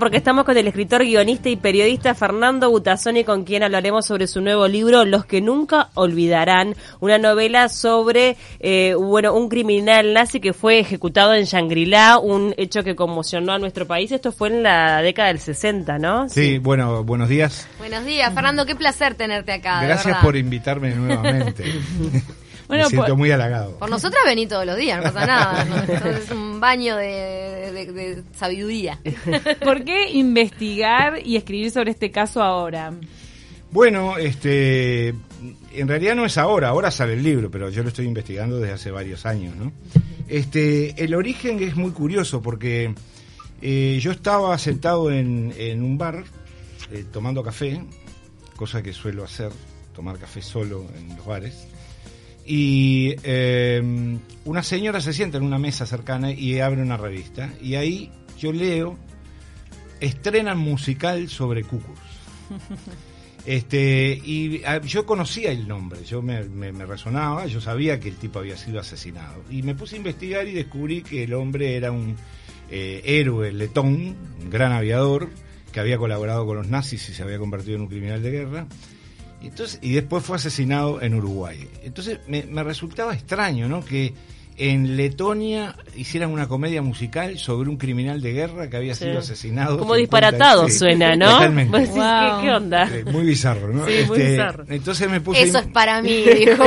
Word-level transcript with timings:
porque 0.00 0.16
estamos 0.16 0.44
con 0.44 0.56
el 0.56 0.66
escritor, 0.66 1.04
guionista 1.04 1.50
y 1.50 1.56
periodista 1.56 2.14
Fernando 2.14 2.70
Butazoni, 2.70 3.22
con 3.22 3.44
quien 3.44 3.62
hablaremos 3.62 4.06
sobre 4.06 4.26
su 4.26 4.40
nuevo 4.40 4.66
libro, 4.66 5.04
Los 5.04 5.26
que 5.26 5.40
nunca 5.42 5.90
olvidarán, 5.94 6.74
una 7.00 7.18
novela 7.18 7.68
sobre, 7.68 8.36
eh, 8.58 8.94
bueno, 8.98 9.34
un 9.34 9.48
criminal 9.48 10.14
nazi 10.14 10.40
que 10.40 10.54
fue 10.54 10.80
ejecutado 10.80 11.34
en 11.34 11.44
Shangri-La, 11.44 12.18
un 12.18 12.54
hecho 12.56 12.82
que 12.82 12.96
conmocionó 12.96 13.52
a 13.52 13.58
nuestro 13.58 13.86
país. 13.86 14.10
Esto 14.10 14.32
fue 14.32 14.48
en 14.48 14.62
la 14.62 15.02
década 15.02 15.28
del 15.28 15.38
60, 15.38 15.98
¿no? 15.98 16.28
Sí, 16.30 16.58
bueno, 16.58 17.04
buenos 17.04 17.28
días. 17.28 17.68
Buenos 17.78 18.04
días, 18.06 18.32
Fernando, 18.32 18.64
qué 18.64 18.74
placer 18.74 19.14
tenerte 19.14 19.52
acá. 19.52 19.82
Gracias 19.82 20.16
por 20.22 20.34
invitarme 20.34 20.94
nuevamente. 20.94 21.64
Bueno, 22.70 22.84
Me 22.84 22.90
siento 22.90 23.16
muy 23.16 23.32
halagado. 23.32 23.76
Por 23.80 23.90
nosotras 23.90 24.22
vení 24.24 24.46
todos 24.46 24.64
los 24.64 24.76
días, 24.76 24.98
no 24.98 25.12
pasa 25.12 25.26
nada. 25.26 25.66
Es 26.22 26.30
un 26.30 26.60
baño 26.60 26.96
de, 26.96 28.22
sabiduría. 28.32 29.00
¿Por 29.64 29.84
qué 29.84 30.12
investigar 30.12 31.18
y 31.26 31.34
escribir 31.34 31.72
sobre 31.72 31.90
este 31.90 32.12
caso 32.12 32.40
ahora? 32.40 32.92
Bueno, 33.72 34.18
este, 34.18 35.08
en 35.08 35.88
realidad 35.88 36.14
no 36.14 36.24
es 36.24 36.38
ahora, 36.38 36.68
ahora 36.68 36.92
sale 36.92 37.14
el 37.14 37.24
libro, 37.24 37.50
pero 37.50 37.70
yo 37.70 37.82
lo 37.82 37.88
estoy 37.88 38.06
investigando 38.06 38.60
desde 38.60 38.74
hace 38.74 38.90
varios 38.92 39.26
años, 39.26 39.56
¿no? 39.56 39.72
Este, 40.28 41.02
el 41.02 41.16
origen 41.16 41.60
es 41.64 41.74
muy 41.74 41.90
curioso 41.90 42.40
porque 42.40 42.94
eh, 43.62 43.98
yo 44.00 44.12
estaba 44.12 44.56
sentado 44.58 45.10
en, 45.10 45.82
un 45.82 45.98
bar 45.98 46.22
eh, 46.92 47.04
tomando 47.10 47.42
café, 47.42 47.80
cosa 48.54 48.80
que 48.80 48.92
suelo 48.92 49.24
hacer, 49.24 49.50
tomar 49.92 50.18
café 50.18 50.40
solo 50.40 50.86
en 50.96 51.16
los 51.16 51.26
bares 51.26 51.66
y 52.52 53.14
eh, 53.22 53.80
una 54.44 54.64
señora 54.64 55.00
se 55.00 55.12
sienta 55.12 55.38
en 55.38 55.44
una 55.44 55.60
mesa 55.60 55.86
cercana 55.86 56.32
y 56.32 56.58
abre 56.58 56.82
una 56.82 56.96
revista 56.96 57.48
y 57.62 57.76
ahí 57.76 58.10
yo 58.40 58.50
leo 58.50 58.98
estrenan 60.00 60.58
musical 60.58 61.28
sobre 61.28 61.62
Cucus. 61.62 61.98
Este, 63.46 64.20
y 64.22 64.62
ah, 64.66 64.82
yo 64.82 65.06
conocía 65.06 65.50
el 65.50 65.66
nombre, 65.66 66.04
yo 66.04 66.20
me, 66.20 66.42
resonaba, 66.84 67.46
yo 67.46 67.58
sabía 67.58 67.98
que 67.98 68.10
el 68.10 68.16
tipo 68.16 68.38
había 68.38 68.58
sido 68.58 68.78
asesinado. 68.78 69.42
Y 69.48 69.62
me 69.62 69.74
puse 69.74 69.94
a 69.94 69.98
investigar 69.98 70.46
y 70.46 70.52
descubrí 70.52 71.00
que 71.00 71.24
el 71.24 71.32
hombre 71.32 71.74
era 71.74 71.90
un 71.90 72.16
eh, 72.68 73.00
héroe 73.02 73.50
letón, 73.50 74.14
un 74.42 74.50
gran 74.50 74.72
aviador, 74.72 75.30
que 75.72 75.80
había 75.80 75.96
colaborado 75.96 76.44
con 76.44 76.58
los 76.58 76.68
nazis 76.68 77.08
y 77.08 77.14
se 77.14 77.22
había 77.22 77.38
convertido 77.38 77.76
en 77.76 77.82
un 77.82 77.88
criminal 77.88 78.22
de 78.22 78.30
guerra. 78.30 78.66
Y, 79.40 79.46
entonces, 79.48 79.78
y 79.82 79.92
después 79.92 80.24
fue 80.24 80.36
asesinado 80.36 81.00
en 81.00 81.14
Uruguay. 81.14 81.68
Entonces 81.82 82.20
me, 82.26 82.62
resultaba 82.62 83.14
extraño, 83.14 83.68
¿no? 83.68 83.84
Que 83.84 84.12
en 84.56 84.98
Letonia 84.98 85.74
hicieran 85.96 86.30
una 86.30 86.46
comedia 86.46 86.82
musical 86.82 87.38
sobre 87.38 87.70
un 87.70 87.78
criminal 87.78 88.20
de 88.20 88.32
guerra 88.34 88.68
que 88.68 88.76
había 88.76 88.94
sido 88.94 89.18
asesinado. 89.20 89.78
Como 89.78 89.94
disparatado 89.94 90.68
suena, 90.68 91.16
¿no? 91.16 91.30
Totalmente. 91.30 91.70
Pues 91.70 91.88
¿Qué, 91.88 92.50
onda? 92.50 92.90
muy 93.10 93.24
bizarro, 93.24 93.72
¿no? 93.72 93.86
Sí, 93.86 93.92
muy 94.06 94.18
este, 94.18 94.30
bizarro. 94.32 94.64
Entonces 94.68 95.10
me 95.10 95.20
puse... 95.22 95.42
Eso 95.42 95.58
es 95.58 95.66
para 95.68 96.02
mí, 96.02 96.22
dijo. 96.38 96.64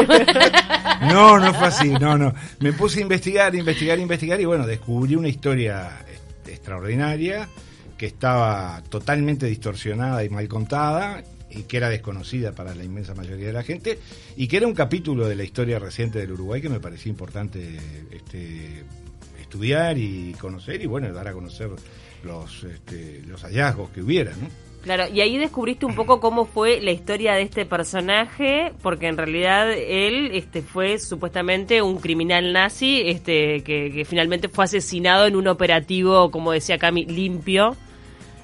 no, 1.01 1.37
no 1.37 1.53
fue 1.53 1.67
así, 1.67 1.89
no, 1.91 2.17
no. 2.17 2.33
Me 2.59 2.73
puse 2.73 2.99
a 2.99 3.01
investigar, 3.03 3.53
investigar, 3.53 3.99
investigar 3.99 4.41
y 4.41 4.45
bueno, 4.45 4.65
descubrí 4.65 5.15
una 5.15 5.27
historia 5.27 6.03
extraordinaria 6.47 7.47
que 7.95 8.07
estaba 8.07 8.81
totalmente 8.89 9.45
distorsionada 9.45 10.23
y 10.23 10.29
mal 10.29 10.47
contada 10.47 11.23
y 11.55 11.63
que 11.63 11.77
era 11.77 11.89
desconocida 11.89 12.53
para 12.53 12.75
la 12.75 12.83
inmensa 12.83 13.13
mayoría 13.15 13.47
de 13.47 13.53
la 13.53 13.63
gente 13.63 13.99
y 14.35 14.47
que 14.47 14.57
era 14.57 14.67
un 14.67 14.73
capítulo 14.73 15.27
de 15.27 15.35
la 15.35 15.43
historia 15.43 15.79
reciente 15.79 16.19
del 16.19 16.31
Uruguay 16.31 16.61
que 16.61 16.69
me 16.69 16.79
parecía 16.79 17.09
importante 17.09 17.79
este, 18.11 18.83
estudiar 19.39 19.97
y 19.97 20.33
conocer 20.39 20.81
y 20.81 20.87
bueno, 20.87 21.11
dar 21.13 21.27
a 21.27 21.33
conocer 21.33 21.69
los, 22.23 22.63
este, 22.63 23.21
los 23.27 23.43
hallazgos 23.43 23.89
que 23.91 24.01
hubiera, 24.01 24.31
¿no? 24.31 24.47
Claro, 24.83 25.05
y 25.07 25.21
ahí 25.21 25.37
descubriste 25.37 25.85
un 25.85 25.95
poco 25.95 26.19
cómo 26.19 26.43
fue 26.43 26.81
la 26.81 26.91
historia 26.91 27.35
de 27.35 27.43
este 27.43 27.65
personaje, 27.65 28.73
porque 28.81 29.07
en 29.07 29.15
realidad 29.15 29.71
él 29.71 30.31
este, 30.33 30.61
fue 30.61 30.99
supuestamente 30.99 31.81
un 31.81 31.99
criminal 31.99 32.51
nazi 32.51 33.01
este, 33.05 33.63
que, 33.63 33.91
que 33.93 34.03
finalmente 34.03 34.49
fue 34.49 34.65
asesinado 34.65 35.25
en 35.25 35.37
un 35.37 35.47
operativo, 35.47 36.31
como 36.31 36.51
decía 36.51 36.77
Cami, 36.77 37.05
limpio 37.05 37.77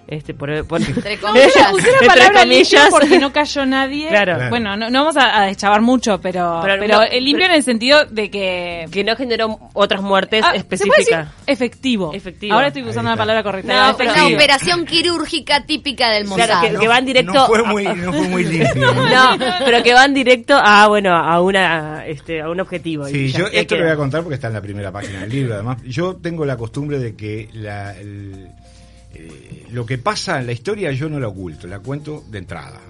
este 0.10 0.34
por, 0.34 0.50
entre 0.50 1.18
comillas. 1.20 1.72
Usé 1.72 1.88
la 2.02 2.08
palabra 2.08 2.46
limpio 2.46 2.80
porque 2.90 3.20
no 3.20 3.32
cayó 3.32 3.66
nadie. 3.66 4.08
Claro. 4.10 4.50
Bueno, 4.50 4.76
no, 4.76 4.92
vamos 4.92 5.16
a, 5.18 5.44
deschavar 5.44 5.82
mucho, 5.82 6.20
pero, 6.20 6.62
pero, 6.64 7.04
el 7.04 7.24
limpio 7.24 7.46
en 7.46 7.52
el 7.52 7.64
sentido 7.64 8.06
de 8.06 8.30
que... 8.30 8.88
Que 8.92 9.04
no 9.04 9.16
generó 9.16 9.60
otras 9.74 10.02
muertes 10.02 10.44
ah, 10.46 10.56
específicas. 10.56 11.30
Efectivo. 11.46 12.12
Efectivo. 12.14 12.54
Ahora 12.54 12.68
estoy 12.68 12.84
usando 12.84 13.12
la 13.12 13.18
palabra 13.18 13.44
correcta. 13.44 13.92
No, 13.92 13.98
pero 13.98 14.12
una 14.12 14.28
operación 14.28 14.86
quirúrgica 14.86 15.66
típica 15.66 16.10
del 16.10 16.26
Mossad. 16.26 16.48
Claro, 16.48 16.80
que, 16.80 16.88
van 16.88 17.06
directo... 17.06 17.34
No 17.34 17.46
fue 17.46 17.64
muy, 17.64 17.86
no 17.86 18.14
fue 18.14 18.28
muy 18.28 18.44
limpio. 18.46 18.94
no, 18.94 19.38
pero 19.64 19.84
que 19.84 19.94
van 19.94 20.14
directo 20.14 20.56
a, 20.56 20.88
bueno, 20.88 21.16
a, 21.16 21.42
una, 21.42 22.06
este, 22.08 22.42
a 22.42 22.50
un 22.50 22.60
objetivo. 22.60 23.06
Sí, 23.08 23.32
yo 23.32 23.46
esto 23.48 23.76
lo 23.76 23.84
voy 23.84 23.92
a 23.92 23.96
contar 23.96 24.22
porque 24.22 24.36
está 24.36 24.48
en 24.48 24.54
la 24.54 24.62
primera 24.62 24.92
página 24.92 25.22
del 25.22 25.30
libro. 25.30 25.54
Además, 25.54 25.78
yo 25.84 26.16
tengo 26.16 26.46
la 26.46 26.58
costumbre 26.58 26.98
de 27.00 27.16
que 27.16 27.50
la... 27.54 27.96
El, 27.96 28.50
eh, 29.14 29.66
lo 29.72 29.86
que 29.86 29.98
pasa 29.98 30.40
en 30.40 30.46
la 30.46 30.52
historia 30.52 30.92
yo 30.92 31.10
no 31.10 31.20
la 31.20 31.28
oculto, 31.28 31.68
la 31.68 31.80
cuento 31.80 32.24
de 32.30 32.40
entrada. 32.40 32.82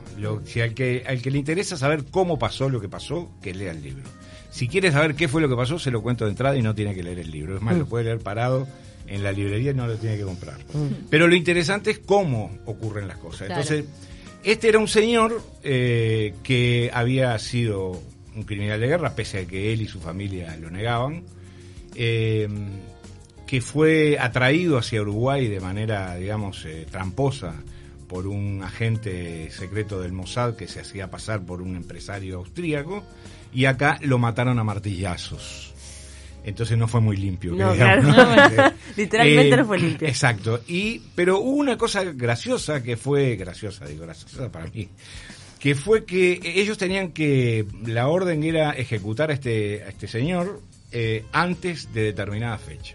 si 0.46 0.62
al 0.62 0.74
que, 0.74 1.04
al 1.08 1.22
que 1.22 1.32
le 1.32 1.40
interesa 1.40 1.78
saber 1.78 2.06
cómo 2.10 2.38
pasó 2.38 2.70
lo 2.70 2.82
que 2.82 2.90
pasó, 2.90 3.32
que 3.42 3.54
lea 3.54 3.72
el 3.72 3.82
libro. 3.82 4.04
Si 4.52 4.68
quiere 4.68 4.92
saber 4.92 5.16
qué 5.16 5.28
fue 5.28 5.42
lo 5.42 5.50
que 5.50 5.56
pasó, 5.56 5.78
se 5.78 5.92
lo 5.92 6.02
cuento 6.02 6.26
de 6.26 6.32
entrada 6.32 6.58
y 6.58 6.62
no 6.62 6.74
tiene 6.74 6.96
que 6.96 7.04
leer 7.04 7.20
el 7.20 7.32
libro. 7.32 7.56
Es 7.56 7.62
más, 7.62 7.78
lo 7.78 7.86
puede 7.86 8.06
leer 8.06 8.20
parado 8.20 8.68
en 9.08 9.24
la 9.24 9.32
librería 9.32 9.72
y 9.72 9.74
no 9.74 9.88
lo 9.88 9.96
tiene 9.98 10.18
que 10.18 10.24
comprar. 10.24 10.58
Mm. 10.74 11.08
Pero 11.10 11.28
lo 11.28 11.36
interesante 11.36 11.92
es 11.92 12.00
cómo 12.00 12.58
ocurren 12.66 13.08
las 13.08 13.18
cosas. 13.18 13.50
Entonces, 13.50 13.86
este 14.44 14.70
era 14.70 14.80
un 14.80 14.88
señor 14.88 15.42
eh, 15.64 16.34
que 16.44 16.90
había 16.94 17.38
sido 17.40 18.02
un 18.36 18.44
criminal 18.44 18.80
de 18.80 18.88
guerra, 18.88 19.16
pese 19.16 19.40
a 19.40 19.46
que 19.46 19.74
él 19.74 19.82
y 19.82 19.88
su 19.88 20.00
familia 20.00 20.56
lo 20.58 20.70
negaban. 20.70 21.24
Eh, 21.96 22.48
que 23.50 23.62
fue 23.62 24.20
atraído 24.20 24.78
hacia 24.78 25.02
Uruguay 25.02 25.48
de 25.48 25.60
manera, 25.60 26.14
digamos, 26.14 26.66
eh, 26.66 26.86
tramposa 26.88 27.56
por 28.08 28.28
un 28.28 28.62
agente 28.64 29.50
secreto 29.50 30.00
del 30.00 30.12
Mossad 30.12 30.56
que 30.56 30.68
se 30.68 30.82
hacía 30.82 31.10
pasar 31.10 31.44
por 31.44 31.64
un 31.64 31.76
empresario 31.76 32.38
austríaco 32.38 33.04
y 33.52 33.66
acá 33.66 33.98
lo 34.04 34.20
mataron 34.20 34.60
a 34.60 34.64
martillazos. 34.64 35.74
Entonces 36.44 36.78
no 36.78 36.88
fue 36.88 37.02
muy 37.02 37.18
limpio. 37.18 37.54
Literalmente 38.96 39.58
no 39.58 39.66
fue 39.66 39.80
limpio. 39.80 40.08
Exacto. 40.08 40.62
Y, 40.68 41.00
pero 41.16 41.40
hubo 41.40 41.58
una 41.58 41.76
cosa 41.76 42.04
graciosa 42.04 42.84
que 42.84 42.98
fue, 42.98 43.36
graciosa, 43.36 43.88
digo, 43.88 44.04
graciosa 44.04 44.52
para 44.52 44.68
mí, 44.68 44.90
que 45.58 45.74
fue 45.74 46.06
que 46.06 46.40
ellos 46.44 46.78
tenían 46.78 47.14
que, 47.14 47.66
la 47.84 48.10
orden 48.10 48.44
era 48.44 48.74
ejecutar 48.74 49.32
a 49.32 49.34
este, 49.34 49.82
a 49.82 49.90
este 49.90 50.08
señor 50.08 50.62
eh, 50.92 51.26
antes 51.32 51.92
de 51.96 52.04
determinada 52.04 52.60
fecha 52.60 52.94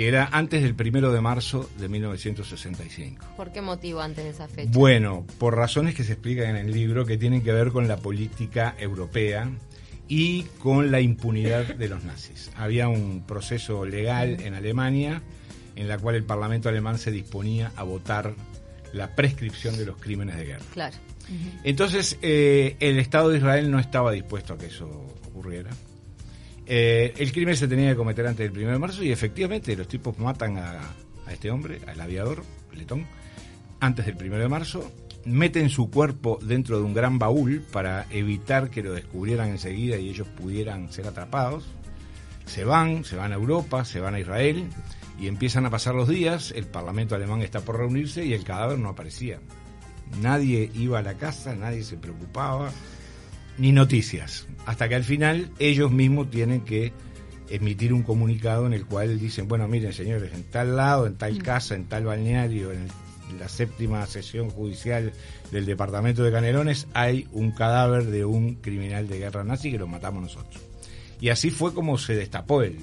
que 0.00 0.08
era 0.08 0.30
antes 0.32 0.62
del 0.62 0.74
primero 0.74 1.12
de 1.12 1.20
marzo 1.20 1.68
de 1.76 1.86
1965. 1.90 3.34
¿Por 3.36 3.52
qué 3.52 3.60
motivo 3.60 4.00
antes 4.00 4.24
de 4.24 4.30
esa 4.30 4.48
fecha? 4.48 4.70
Bueno, 4.72 5.26
por 5.38 5.54
razones 5.54 5.94
que 5.94 6.04
se 6.04 6.14
explican 6.14 6.56
en 6.56 6.68
el 6.68 6.72
libro 6.72 7.04
que 7.04 7.18
tienen 7.18 7.42
que 7.42 7.52
ver 7.52 7.68
con 7.70 7.86
la 7.86 7.98
política 7.98 8.74
europea 8.78 9.50
y 10.08 10.44
con 10.58 10.90
la 10.90 11.02
impunidad 11.02 11.74
de 11.74 11.88
los 11.90 12.02
nazis. 12.02 12.50
Había 12.56 12.88
un 12.88 13.24
proceso 13.26 13.84
legal 13.84 14.40
en 14.40 14.54
Alemania 14.54 15.20
en 15.76 15.86
la 15.86 15.98
cual 15.98 16.14
el 16.14 16.24
Parlamento 16.24 16.70
alemán 16.70 16.96
se 16.96 17.10
disponía 17.10 17.70
a 17.76 17.82
votar 17.82 18.32
la 18.94 19.14
prescripción 19.14 19.76
de 19.76 19.84
los 19.84 19.98
crímenes 19.98 20.38
de 20.38 20.46
guerra. 20.46 20.64
Claro. 20.72 20.96
Entonces, 21.62 22.16
eh, 22.22 22.74
el 22.80 22.98
Estado 22.98 23.28
de 23.28 23.36
Israel 23.36 23.70
no 23.70 23.78
estaba 23.78 24.12
dispuesto 24.12 24.54
a 24.54 24.58
que 24.58 24.68
eso 24.68 24.88
ocurriera. 25.26 25.68
Eh, 26.72 27.14
el 27.16 27.32
crimen 27.32 27.56
se 27.56 27.66
tenía 27.66 27.90
que 27.90 27.96
cometer 27.96 28.24
antes 28.28 28.48
del 28.48 28.56
1 28.56 28.74
de 28.74 28.78
marzo 28.78 29.02
y 29.02 29.10
efectivamente 29.10 29.74
los 29.74 29.88
tipos 29.88 30.16
matan 30.20 30.56
a, 30.56 30.78
este 31.28 31.50
hombre, 31.50 31.80
al 31.84 32.00
aviador, 32.00 32.44
Letón, 32.72 33.08
antes 33.80 34.06
del 34.06 34.14
1 34.14 34.38
de 34.38 34.48
marzo, 34.48 34.92
meten 35.24 35.68
su 35.68 35.90
cuerpo 35.90 36.38
dentro 36.40 36.78
de 36.78 36.84
un 36.84 36.94
gran 36.94 37.18
baúl 37.18 37.66
para 37.72 38.06
evitar 38.10 38.70
que 38.70 38.84
lo 38.84 38.92
descubrieran 38.92 39.48
enseguida 39.48 39.96
y 39.96 40.10
ellos 40.10 40.28
pudieran 40.28 40.92
ser 40.92 41.08
atrapados. 41.08 41.64
Se 42.46 42.62
van, 42.62 43.04
se 43.04 43.16
van 43.16 43.32
a 43.32 43.34
Europa, 43.34 43.84
se 43.84 43.98
van 43.98 44.14
a 44.14 44.20
Israel 44.20 44.68
y 45.18 45.26
empiezan 45.26 45.66
a 45.66 45.70
pasar 45.70 45.96
los 45.96 46.08
días, 46.08 46.52
el 46.54 46.66
Parlamento 46.66 47.16
alemán 47.16 47.42
está 47.42 47.62
por 47.62 47.78
reunirse 47.78 48.24
y 48.24 48.32
el 48.32 48.44
cadáver 48.44 48.78
no 48.78 48.90
aparecía. 48.90 49.40
Nadie 50.22 50.70
iba 50.74 51.00
a 51.00 51.02
la 51.02 51.14
casa, 51.14 51.52
nadie 51.56 51.82
se 51.82 51.96
preocupaba, 51.96 52.70
ni 53.60 53.72
noticias. 53.72 54.46
Hasta 54.66 54.88
que 54.88 54.94
al 54.94 55.04
final 55.04 55.50
ellos 55.58 55.92
mismos 55.92 56.30
tienen 56.30 56.62
que 56.62 56.92
emitir 57.50 57.92
un 57.92 58.02
comunicado 58.02 58.66
en 58.66 58.72
el 58.72 58.86
cual 58.86 59.18
dicen, 59.18 59.48
bueno, 59.48 59.68
miren 59.68 59.92
señores, 59.92 60.32
en 60.32 60.44
tal 60.44 60.76
lado, 60.76 61.06
en 61.06 61.16
tal 61.16 61.34
mm. 61.34 61.38
casa, 61.38 61.74
en 61.74 61.84
tal 61.84 62.04
balneario, 62.04 62.72
en, 62.72 62.88
la 63.38 63.48
séptima 63.48 64.04
sesión 64.06 64.50
judicial 64.50 65.12
del 65.52 65.64
departamento 65.64 66.24
de 66.24 66.32
Canelones, 66.32 66.88
hay 66.94 67.28
un 67.30 67.52
cadáver 67.52 68.06
de 68.06 68.24
un 68.24 68.56
criminal 68.56 69.06
de 69.06 69.20
guerra 69.20 69.44
nazi 69.44 69.70
que 69.70 69.78
lo 69.78 69.86
matamos 69.86 70.22
nosotros. 70.22 70.60
Y 71.20 71.28
así 71.28 71.50
fue 71.50 71.72
como 71.72 71.96
se 71.96 72.16
destapó 72.16 72.62
el, 72.62 72.76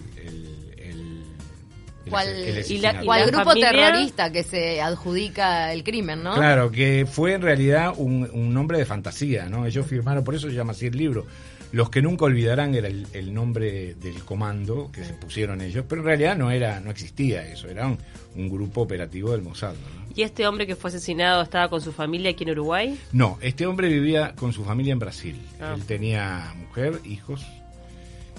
¿Cuál, 2.09 2.27
el, 2.27 3.31
grupo 3.31 3.53
terrorista 3.53 4.31
que 4.31 4.43
se 4.43 4.81
adjudica 4.81 5.73
el 5.73 5.83
crimen, 5.83 6.23
no? 6.23 6.35
Claro, 6.35 6.71
que 6.71 7.05
fue 7.09 7.33
en 7.33 7.41
realidad 7.41 7.93
un, 7.97 8.29
un 8.31 8.53
nombre 8.53 8.77
de 8.77 8.85
fantasía, 8.85 9.47
¿no? 9.49 9.65
Ellos 9.65 9.85
firmaron, 9.85 10.23
por 10.23 10.35
eso 10.35 10.47
se 10.47 10.55
llama 10.55 10.71
así 10.71 10.87
el 10.87 10.97
libro. 10.97 11.25
Los 11.71 11.89
que 11.89 12.01
nunca 12.01 12.25
olvidarán 12.25 12.75
era 12.75 12.87
el, 12.87 13.33
nombre 13.33 13.95
del 13.95 14.23
comando 14.23 14.89
que 14.91 15.03
se 15.03 15.13
pusieron 15.13 15.61
ellos, 15.61 15.83
pero 15.87 16.01
en 16.01 16.07
realidad 16.07 16.37
no 16.37 16.49
era, 16.49 16.79
no 16.79 16.89
existía 16.91 17.45
eso, 17.45 17.67
era 17.67 17.87
un, 17.87 18.49
grupo 18.49 18.81
operativo 18.81 19.31
del 19.31 19.41
Mossad. 19.41 19.75
¿Y 20.15 20.21
este 20.21 20.47
hombre 20.47 20.65
que 20.65 20.75
fue 20.75 20.89
asesinado 20.89 21.41
estaba 21.41 21.69
con 21.69 21.81
su 21.81 21.91
familia 21.91 22.31
aquí 22.31 22.45
en 22.45 22.51
Uruguay? 22.51 22.99
No, 23.11 23.37
este 23.41 23.65
hombre 23.65 23.89
vivía 23.89 24.33
con 24.35 24.53
su 24.53 24.63
familia 24.63 24.93
en 24.93 24.99
Brasil. 24.99 25.39
Ah. 25.59 25.73
Él 25.75 25.85
tenía 25.85 26.53
mujer, 26.57 27.01
hijos 27.03 27.45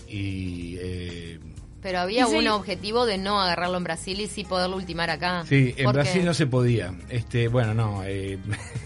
y 0.09 0.77
eh, 0.81 1.39
pero 1.81 2.01
había 2.01 2.27
un 2.27 2.49
objetivo 2.49 3.07
de 3.07 3.19
no 3.19 3.41
agarrarlo 3.41 3.77
en 3.77 3.85
Brasil 3.85 4.21
y 4.21 4.27
sí 4.27 4.45
poderlo 4.45 4.77
ultimar 4.77 5.11
acá. 5.11 5.45
Sí, 5.49 5.75
en 5.77 5.93
Brasil 5.93 6.25
no 6.25 6.35
se 6.35 6.47
podía. 6.47 6.93
Este, 7.09 7.49
bueno, 7.49 7.75
no. 7.75 8.03
Eh, 8.05 8.39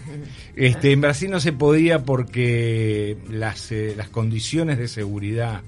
este, 0.55 0.91
en 0.91 1.01
Brasil 1.01 1.31
no 1.31 1.39
se 1.39 1.53
podía 1.53 2.03
porque 2.03 3.17
las, 3.29 3.71
eh, 3.71 3.95
las 3.97 4.09
condiciones 4.09 4.77
de 4.77 4.87
seguridad 4.87 5.61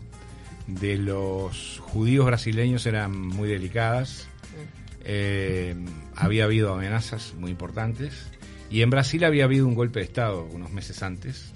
de 0.68 0.98
los 0.98 1.80
judíos 1.84 2.26
brasileños 2.26 2.86
eran 2.86 3.20
muy 3.20 3.50
delicadas. 3.50 4.28
Eh, 5.04 5.76
había 6.16 6.44
habido 6.44 6.74
amenazas 6.74 7.34
muy 7.38 7.52
importantes. 7.52 8.28
Y 8.70 8.82
en 8.82 8.90
Brasil 8.90 9.24
había 9.24 9.46
habido 9.46 9.68
un 9.68 9.76
golpe 9.76 10.00
de 10.00 10.06
Estado 10.06 10.48
unos 10.52 10.72
meses 10.72 11.02
antes 11.02 11.55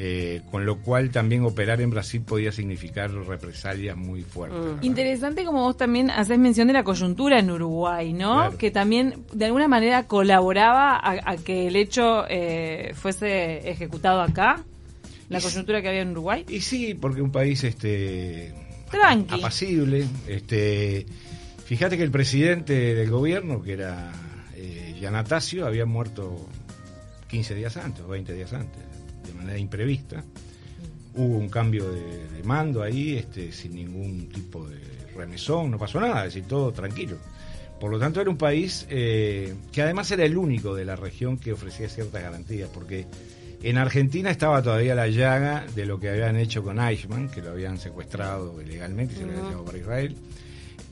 eh, 0.00 0.42
con 0.52 0.64
lo 0.64 0.78
cual 0.78 1.10
también 1.10 1.42
operar 1.42 1.80
en 1.80 1.90
Brasil 1.90 2.22
podía 2.22 2.52
significar 2.52 3.10
represalias 3.10 3.96
muy 3.96 4.22
fuertes. 4.22 4.80
Mm. 4.80 4.84
Interesante 4.84 5.44
como 5.44 5.64
vos 5.64 5.76
también 5.76 6.08
haces 6.08 6.38
mención 6.38 6.68
de 6.68 6.74
la 6.74 6.84
coyuntura 6.84 7.40
en 7.40 7.50
Uruguay, 7.50 8.12
¿no? 8.12 8.56
Que 8.58 8.70
también 8.70 9.24
de 9.32 9.46
alguna 9.46 9.66
manera 9.66 10.06
colaboraba 10.06 11.00
a, 11.02 11.36
que 11.38 11.66
el 11.66 11.74
hecho 11.74 12.24
eh, 12.28 12.92
fuese 12.94 13.68
ejecutado 13.68 14.20
acá, 14.20 14.64
la 15.30 15.40
coyuntura 15.40 15.82
que 15.82 15.88
había 15.88 16.02
en 16.02 16.12
Uruguay. 16.12 16.44
Y 16.48 16.60
sí, 16.60 16.94
porque 16.94 17.20
un 17.20 17.32
país 17.32 17.64
este 17.64 18.54
Tranqui. 18.92 19.34
apacible, 19.34 20.06
este 20.28 21.06
fíjate 21.64 21.96
que 21.96 22.04
el 22.04 22.12
presidente 22.12 22.94
del 22.94 23.10
gobierno, 23.10 23.64
que 23.64 23.72
era 23.72 24.12
eh, 24.54 24.94
Giannatasio, 24.96 25.66
había 25.66 25.86
muerto 25.86 26.46
15 27.26 27.56
días 27.56 27.76
antes 27.78 28.04
o 28.04 28.08
20 28.08 28.32
días 28.32 28.52
antes 28.52 28.87
de 29.28 29.34
manera 29.34 29.58
imprevista. 29.58 30.24
Hubo 31.14 31.36
un 31.36 31.48
cambio 31.48 31.90
de, 31.90 32.42
mando 32.44 32.82
ahí, 32.82 33.16
este, 33.16 33.52
sin 33.52 33.74
ningún 33.74 34.28
tipo 34.28 34.68
de 34.68 34.80
remesón, 35.16 35.70
no 35.70 35.78
pasó 35.78 36.00
nada, 36.00 36.26
es 36.26 36.34
decir, 36.34 36.48
todo 36.48 36.72
tranquilo. 36.72 37.16
Por 37.80 37.90
lo 37.90 37.98
tanto, 37.98 38.20
era 38.20 38.30
un 38.30 38.36
país 38.36 38.86
eh, 38.90 39.54
que 39.72 39.82
además 39.82 40.10
era 40.10 40.24
el 40.24 40.36
único 40.36 40.74
de 40.74 40.84
la 40.84 40.96
región 40.96 41.38
que 41.38 41.52
ofrecía 41.52 41.88
ciertas 41.88 42.22
garantías, 42.22 42.68
porque 42.72 43.06
en 43.62 43.78
Argentina 43.78 44.30
estaba 44.30 44.62
todavía 44.62 44.94
la 44.94 45.08
llaga 45.08 45.64
de 45.74 45.86
lo 45.86 45.98
que 45.98 46.08
habían 46.08 46.36
hecho 46.36 46.62
con 46.62 46.80
Eichmann, 46.80 47.28
que 47.28 47.42
lo 47.42 47.50
habían 47.50 47.78
secuestrado 47.78 48.60
ilegalmente 48.62 49.14
y 49.14 49.16
se 49.18 49.24
lo 49.24 49.30
habían 49.30 49.44
llevado 49.46 49.64
para 49.64 49.78
Israel. 49.78 50.16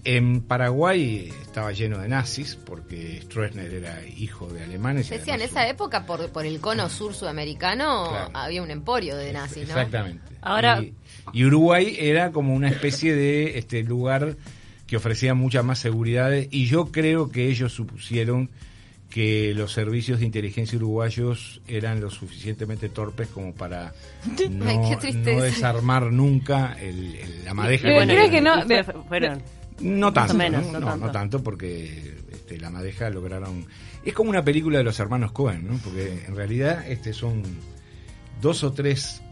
En 0.08 0.42
Paraguay 0.42 1.32
estaba 1.42 1.72
lleno 1.72 1.98
de 1.98 2.08
nazis 2.08 2.54
porque 2.54 3.20
Stroessner 3.22 3.74
era 3.74 4.06
hijo 4.06 4.46
de 4.46 4.62
alemanes. 4.62 5.10
Decía, 5.10 5.34
en 5.34 5.42
esa 5.42 5.68
época 5.68 6.06
por, 6.06 6.30
por 6.30 6.46
el 6.46 6.60
cono 6.60 6.88
sur 6.88 7.12
sudamericano 7.12 8.12
había 8.32 8.62
un 8.62 8.70
emporio 8.70 9.16
de 9.16 9.32
nazis, 9.32 9.66
¿no? 9.66 9.74
Exactamente. 9.74 10.22
Ahora... 10.42 10.80
Y, 11.32 11.44
Uruguay 11.44 11.96
era 11.98 12.30
como 12.30 12.54
una 12.54 12.68
especie 12.68 13.16
de 13.16 13.58
este 13.58 13.82
lugar 13.82 14.36
que 14.86 14.96
ofrecía 14.96 15.34
mucha 15.34 15.64
más 15.64 15.80
seguridad 15.80 16.30
y 16.52 16.66
yo 16.66 16.92
creo 16.92 17.28
que 17.28 17.48
ellos 17.48 17.72
supusieron 17.72 18.48
que 19.10 19.54
los 19.56 19.72
servicios 19.72 20.20
de 20.20 20.26
inteligencia 20.26 20.78
uruguayos 20.78 21.60
eran 21.66 22.00
lo 22.00 22.10
suficientemente 22.10 22.88
torpes 22.90 23.26
como 23.26 23.54
para 23.54 23.92
no, 24.50 25.42
desarmar 25.42 26.12
nunca 26.12 26.76
la 27.44 27.54
madeja. 27.54 27.90
Bueno, 27.90 28.12
creo 28.12 28.30
que 28.30 28.40
no, 28.40 28.54
no 29.80 30.12
tanto, 30.12 30.34
¿no? 30.34 31.10
tanto. 31.10 31.42
porque 31.42 32.16
este, 32.32 32.58
la 32.58 32.70
madeja 32.70 33.10
lograron... 33.10 33.66
Es 34.04 34.14
como 34.14 34.30
una 34.30 34.44
película 34.44 34.78
de 34.78 34.84
los 34.84 34.98
hermanos 35.00 35.32
Cohen, 35.32 35.66
¿no? 35.66 35.78
Porque 35.82 36.24
en 36.26 36.36
realidad 36.36 36.88
este 36.88 37.12
son 37.12 37.42
dos 38.40 38.62
o 38.64 38.72
tres 38.72 39.22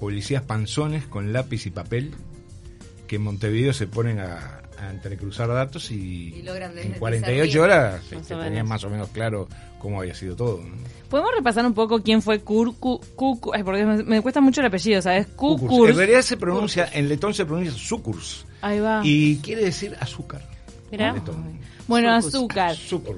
policías 0.00 0.42
panzones 0.42 1.06
con 1.06 1.32
lápiz 1.32 1.66
y 1.66 1.70
papel 1.70 2.12
que 3.06 3.16
en 3.16 3.22
Montevideo 3.22 3.72
se 3.72 3.86
ponen 3.86 4.20
a, 4.20 4.58
entrecruzar 4.90 5.48
datos 5.48 5.92
y, 5.92 6.44
en 6.44 6.94
48 6.98 7.62
horas 7.62 8.02
se 8.08 8.16
este, 8.16 8.34
tenían 8.34 8.66
más 8.66 8.82
o 8.82 8.90
menos 8.90 9.10
claro 9.10 9.46
cómo 9.78 10.00
había 10.00 10.14
sido 10.14 10.34
todo. 10.34 10.60
¿Podemos 11.08 11.30
repasar 11.36 11.64
un 11.64 11.74
poco 11.74 12.02
quién 12.02 12.20
fue 12.20 12.40
Kur, 12.40 12.74
porque 12.74 13.84
me, 13.84 14.22
cuesta 14.22 14.40
mucho 14.40 14.60
el 14.60 14.66
apellido, 14.66 15.00
¿sabes? 15.02 15.28
Kukurs. 15.28 15.90
En 15.90 15.96
realidad 15.96 16.22
se 16.22 16.36
pronuncia, 16.36 16.88
en 16.92 17.08
letón 17.08 17.32
se 17.32 17.44
pronuncia 17.44 17.72
Sukurs. 17.72 18.44
Ahí 18.62 18.80
va. 18.80 19.02
Y 19.04 19.36
quiere 19.38 19.64
decir 19.64 19.96
azúcar. 20.00 20.40
Mira. 20.90 21.14
Bueno, 21.88 22.12
azúcar. 22.12 22.76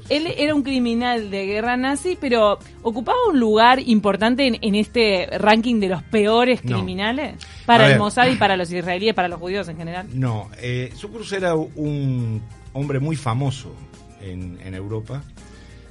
Él 0.09 0.27
era 0.37 0.55
un 0.55 0.63
criminal 0.63 1.31
de 1.31 1.47
guerra 1.47 1.77
nazi, 1.77 2.17
pero 2.21 2.59
ocupaba 2.83 3.19
un 3.29 3.39
lugar 3.39 3.79
importante 3.79 4.59
en, 4.61 4.75
este 4.75 5.29
ranking 5.39 5.81
de 5.81 5.89
los 5.89 6.03
peores 6.03 6.61
criminales 6.63 7.37
para 7.67 7.93
el 7.93 7.99
Mossad 7.99 8.29
y 8.29 8.37
para 8.37 8.57
los 8.57 8.73
israelíes, 8.73 9.15
para 9.15 9.29
los 9.29 9.39
judíos 9.39 9.69
en 9.69 9.77
general. 9.77 10.09
No, 10.13 10.51
eh, 10.59 10.93
era 11.33 11.55
un 11.55 12.43
hombre 12.73 13.01
muy 13.01 13.17
famoso 13.17 13.75
en, 14.21 14.59
en, 14.65 14.75
Europa 14.75 15.23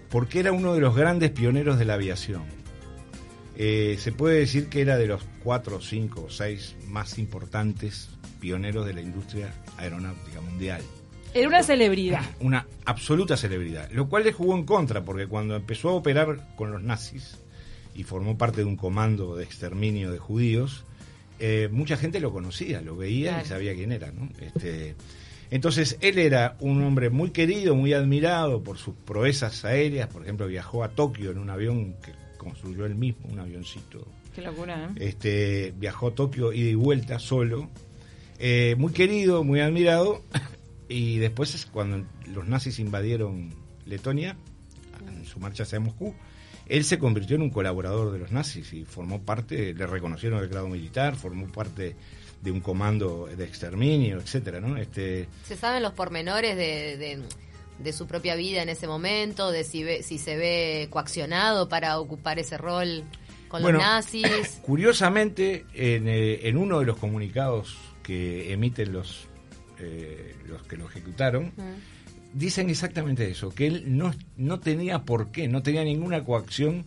porque 0.09 0.39
era 0.39 0.51
uno 0.51 0.73
de 0.73 0.81
los 0.81 0.95
grandes 0.95 1.31
pioneros 1.31 1.77
de 1.77 1.85
la 1.85 1.93
aviación. 1.93 2.43
Eh, 3.55 3.97
se 3.99 4.11
puede 4.11 4.39
decir 4.39 4.67
que 4.67 4.81
era 4.81 4.97
de 4.97 5.07
los 5.07 5.21
cuatro, 5.43 5.79
cinco 5.79 6.25
o 6.27 6.29
seis 6.29 6.75
más 6.87 7.19
importantes 7.19 8.09
pioneros 8.43 8.85
de 8.85 8.93
la 8.93 8.99
industria 8.99 9.53
aeronáutica 9.77 10.41
mundial. 10.41 10.81
Era 11.33 11.47
una 11.47 11.63
celebridad. 11.63 12.23
Una 12.41 12.67
absoluta 12.83 13.37
celebridad, 13.37 13.89
lo 13.91 14.09
cual 14.09 14.25
le 14.25 14.33
jugó 14.33 14.53
en 14.57 14.65
contra, 14.65 15.05
porque 15.05 15.27
cuando 15.27 15.55
empezó 15.55 15.91
a 15.91 15.93
operar 15.93 16.53
con 16.57 16.73
los 16.73 16.83
nazis 16.83 17.37
y 17.95 18.03
formó 18.03 18.37
parte 18.37 18.57
de 18.57 18.65
un 18.65 18.75
comando 18.75 19.37
de 19.37 19.45
exterminio 19.45 20.11
de 20.11 20.19
judíos, 20.19 20.83
eh, 21.39 21.69
mucha 21.71 21.95
gente 21.95 22.19
lo 22.19 22.33
conocía, 22.33 22.81
lo 22.81 22.97
veía 22.97 23.41
y 23.41 23.45
sabía 23.45 23.73
quién 23.75 23.93
era. 23.93 24.11
¿no? 24.11 24.29
Este, 24.41 24.95
entonces, 25.49 25.97
él 26.01 26.19
era 26.19 26.57
un 26.59 26.83
hombre 26.83 27.09
muy 27.09 27.29
querido, 27.29 27.75
muy 27.75 27.93
admirado 27.93 28.61
por 28.61 28.77
sus 28.77 28.93
proezas 28.93 29.63
aéreas. 29.63 30.09
Por 30.09 30.23
ejemplo, 30.23 30.47
viajó 30.47 30.83
a 30.83 30.89
Tokio 30.89 31.31
en 31.31 31.37
un 31.37 31.49
avión 31.49 31.95
que 32.03 32.11
construyó 32.37 32.85
él 32.85 32.95
mismo, 32.95 33.29
un 33.31 33.39
avioncito. 33.39 34.05
Qué 34.35 34.41
locura, 34.41 34.91
¿eh? 34.97 35.07
Este, 35.07 35.73
viajó 35.77 36.07
a 36.07 36.11
Tokio 36.15 36.51
ida 36.51 36.71
y 36.71 36.75
vuelta 36.75 37.19
solo 37.19 37.69
eh, 38.39 38.75
muy 38.77 38.93
querido, 38.93 39.43
muy 39.43 39.59
admirado, 39.59 40.23
y 40.87 41.17
después 41.17 41.67
cuando 41.71 42.05
los 42.27 42.47
nazis 42.47 42.79
invadieron 42.79 43.53
Letonia, 43.85 44.37
en 45.07 45.25
su 45.25 45.39
marcha 45.39 45.63
hacia 45.63 45.79
Moscú, 45.79 46.13
él 46.67 46.83
se 46.85 46.97
convirtió 46.97 47.35
en 47.35 47.41
un 47.41 47.49
colaborador 47.49 48.11
de 48.11 48.19
los 48.19 48.31
nazis 48.31 48.71
y 48.73 48.85
formó 48.85 49.21
parte, 49.21 49.73
le 49.73 49.87
reconocieron 49.87 50.39
el 50.39 50.47
grado 50.47 50.67
militar, 50.67 51.15
formó 51.15 51.47
parte 51.47 51.95
de 52.41 52.51
un 52.51 52.59
comando 52.59 53.27
de 53.27 53.43
exterminio, 53.43 54.19
etcétera, 54.19 54.59
¿no? 54.59 54.77
Este, 54.77 55.27
¿Se 55.45 55.55
saben 55.55 55.81
los 55.81 55.93
pormenores 55.93 56.55
de, 56.57 57.21
de, 57.79 57.93
su 57.93 58.05
propia 58.05 58.35
vida 58.35 58.61
en 58.61 58.69
ese 58.69 58.87
momento, 58.87 59.51
de 59.51 59.63
si, 59.63 59.85
si 60.03 60.17
se 60.17 60.35
ve 60.35 60.87
coaccionado 60.89 61.69
para 61.69 61.99
ocupar 61.99 62.39
ese 62.39 62.57
rol 62.57 63.03
con 63.47 63.61
los 63.61 63.73
nazis? 63.73 64.59
Curiosamente, 64.61 65.65
en, 65.73 66.07
eh, 66.07 66.47
en 66.47 66.57
uno 66.57 66.79
de 66.79 66.85
los 66.85 66.97
comunicados 66.97 67.77
que 68.03 68.53
emiten 68.53 68.93
los, 68.93 69.27
eh, 69.79 70.35
los 70.47 70.61
que 70.63 70.77
lo 70.77 70.87
ejecutaron, 70.87 71.51
dicen 72.33 72.69
exactamente 72.69 73.29
eso, 73.29 73.49
que 73.49 73.67
él 73.67 73.97
no, 73.97 74.13
no 74.37 74.59
tenía 74.59 75.03
por 75.03 75.31
qué, 75.31 75.47
no 75.47 75.63
tenía 75.63 75.83
ninguna 75.83 76.23
coacción 76.23 76.85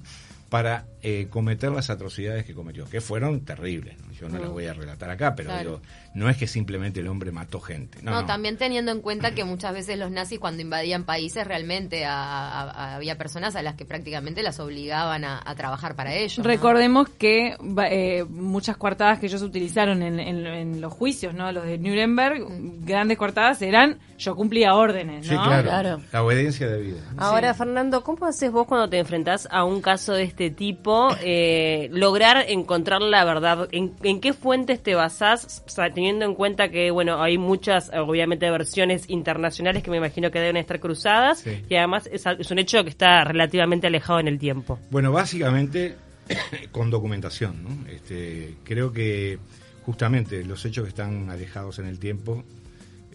para 0.48 0.86
eh, 1.08 1.28
cometer 1.30 1.70
las 1.70 1.88
atrocidades 1.88 2.44
que 2.44 2.52
cometió, 2.52 2.84
que 2.90 3.00
fueron 3.00 3.44
terribles. 3.44 3.94
Yo 4.20 4.28
no 4.28 4.40
las 4.40 4.50
voy 4.50 4.66
a 4.66 4.72
relatar 4.72 5.08
acá, 5.08 5.36
pero 5.36 5.80
no 6.14 6.28
es 6.28 6.36
que 6.36 6.48
simplemente 6.48 6.98
el 6.98 7.06
hombre 7.06 7.30
mató 7.30 7.60
gente. 7.60 7.98
No, 8.02 8.26
también 8.26 8.56
teniendo 8.56 8.90
en 8.90 9.02
cuenta 9.02 9.32
que 9.32 9.44
muchas 9.44 9.72
veces 9.72 10.00
los 10.00 10.10
nazis 10.10 10.40
cuando 10.40 10.62
invadían 10.62 11.04
países 11.04 11.46
realmente 11.46 12.04
había 12.04 13.16
personas 13.16 13.54
a 13.54 13.62
las 13.62 13.76
que 13.76 13.84
prácticamente 13.84 14.42
las 14.42 14.58
obligaban 14.58 15.24
a, 15.24 15.54
trabajar 15.56 15.94
para 15.94 16.12
ellos. 16.12 16.44
Recordemos 16.44 17.08
que 17.08 17.56
eh, 17.88 18.24
muchas 18.28 18.76
coartadas 18.76 19.20
que 19.20 19.26
ellos 19.26 19.42
utilizaron 19.42 20.02
en, 20.02 20.80
los 20.80 20.92
juicios, 20.92 21.34
¿no? 21.34 21.52
Los 21.52 21.66
de 21.66 21.78
Nuremberg, 21.78 22.40
mm. 22.40 22.84
grandes 22.84 23.16
coartadas 23.16 23.62
eran 23.62 24.00
yo 24.18 24.34
cumplía 24.34 24.74
órdenes, 24.74 25.30
¿no? 25.30 25.44
Sí, 25.44 25.48
claro. 25.62 26.00
La 26.10 26.22
obediencia 26.22 26.66
de 26.66 26.80
vida. 26.80 27.00
Ahora, 27.16 27.54
Fernando, 27.54 28.02
¿cómo 28.02 28.26
haces 28.26 28.50
vos 28.50 28.66
cuando 28.66 28.88
te 28.88 28.98
enfrentás 28.98 29.46
a 29.50 29.64
un 29.64 29.80
caso 29.80 30.14
de 30.14 30.24
este 30.24 30.50
tipo? 30.50 30.95
Eh, 31.22 31.88
lograr 31.92 32.44
encontrar 32.48 33.02
la 33.02 33.24
verdad. 33.24 33.68
¿En, 33.72 34.20
qué 34.20 34.32
fuentes 34.32 34.82
te 34.82 34.94
basás, 34.94 35.64
teniendo 35.94 36.24
en 36.24 36.34
cuenta 36.34 36.68
que, 36.68 36.90
bueno, 36.90 37.22
hay 37.22 37.38
muchas, 37.38 37.90
obviamente, 37.94 38.50
versiones 38.50 39.08
internacionales 39.08 39.82
que 39.82 39.90
me 39.90 39.96
imagino 39.98 40.30
que 40.30 40.38
deben 40.38 40.56
estar 40.56 40.80
cruzadas 40.80 41.44
y 41.46 41.74
además 41.74 42.08
es, 42.12 42.24
es 42.26 42.50
un 42.50 42.58
hecho 42.58 42.82
que 42.84 42.90
está 42.90 43.24
relativamente 43.24 43.86
alejado 43.86 44.20
en 44.20 44.28
el 44.28 44.38
tiempo? 44.38 44.78
Bueno, 44.90 45.12
básicamente 45.12 45.96
con 46.72 46.90
documentación, 46.90 47.62
¿no? 47.62 47.88
Este, 47.88 48.54
creo 48.64 48.92
que 48.92 49.38
justamente 49.84 50.44
los 50.44 50.64
hechos 50.64 50.84
que 50.84 50.88
están 50.90 51.30
alejados 51.30 51.78
en 51.78 51.86
el 51.86 51.98
tiempo 51.98 52.44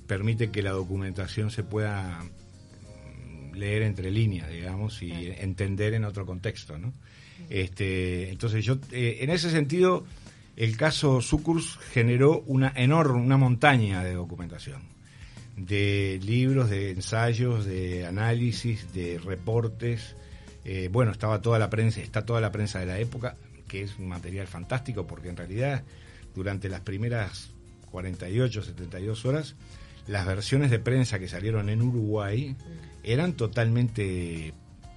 permite 0.07 0.51
que 0.51 0.61
la 0.61 0.71
documentación 0.71 1.51
se 1.51 1.63
pueda 1.63 2.21
leer 3.53 3.83
entre 3.83 4.11
líneas, 4.11 4.49
digamos, 4.49 5.01
y 5.01 5.11
entender 5.11 5.93
en 5.93 6.05
otro 6.05 6.25
contexto, 6.25 6.77
¿no? 6.77 6.93
Este, 7.51 8.29
entonces 8.29 8.63
yo, 8.63 8.77
eh, 8.93 9.17
en 9.19 9.29
ese 9.29 9.51
sentido, 9.51 10.05
el 10.55 10.77
caso 10.77 11.19
Sucurs 11.21 11.77
generó 11.91 12.43
una 12.47 12.71
enorme, 12.73 13.19
una 13.19 13.35
montaña 13.35 14.05
de 14.05 14.13
documentación, 14.13 14.81
de 15.57 16.17
libros, 16.23 16.69
de 16.69 16.91
ensayos, 16.91 17.65
de 17.65 18.05
análisis, 18.05 18.93
de 18.93 19.19
reportes. 19.19 20.15
Eh, 20.63 20.87
bueno, 20.89 21.11
estaba 21.11 21.41
toda 21.41 21.59
la 21.59 21.69
prensa, 21.69 21.99
está 21.99 22.25
toda 22.25 22.39
la 22.39 22.53
prensa 22.53 22.79
de 22.79 22.85
la 22.85 22.99
época, 22.99 23.35
que 23.67 23.81
es 23.81 23.99
un 23.99 24.07
material 24.07 24.47
fantástico, 24.47 25.05
porque 25.05 25.27
en 25.27 25.35
realidad 25.35 25.83
durante 26.33 26.69
las 26.69 26.79
primeras 26.79 27.51
48, 27.91 28.63
72 28.63 29.25
horas, 29.25 29.55
las 30.07 30.25
versiones 30.25 30.71
de 30.71 30.79
prensa 30.79 31.19
que 31.19 31.27
salieron 31.27 31.67
en 31.67 31.81
Uruguay 31.81 32.55
eran 33.03 33.33
totalmente 33.33 34.53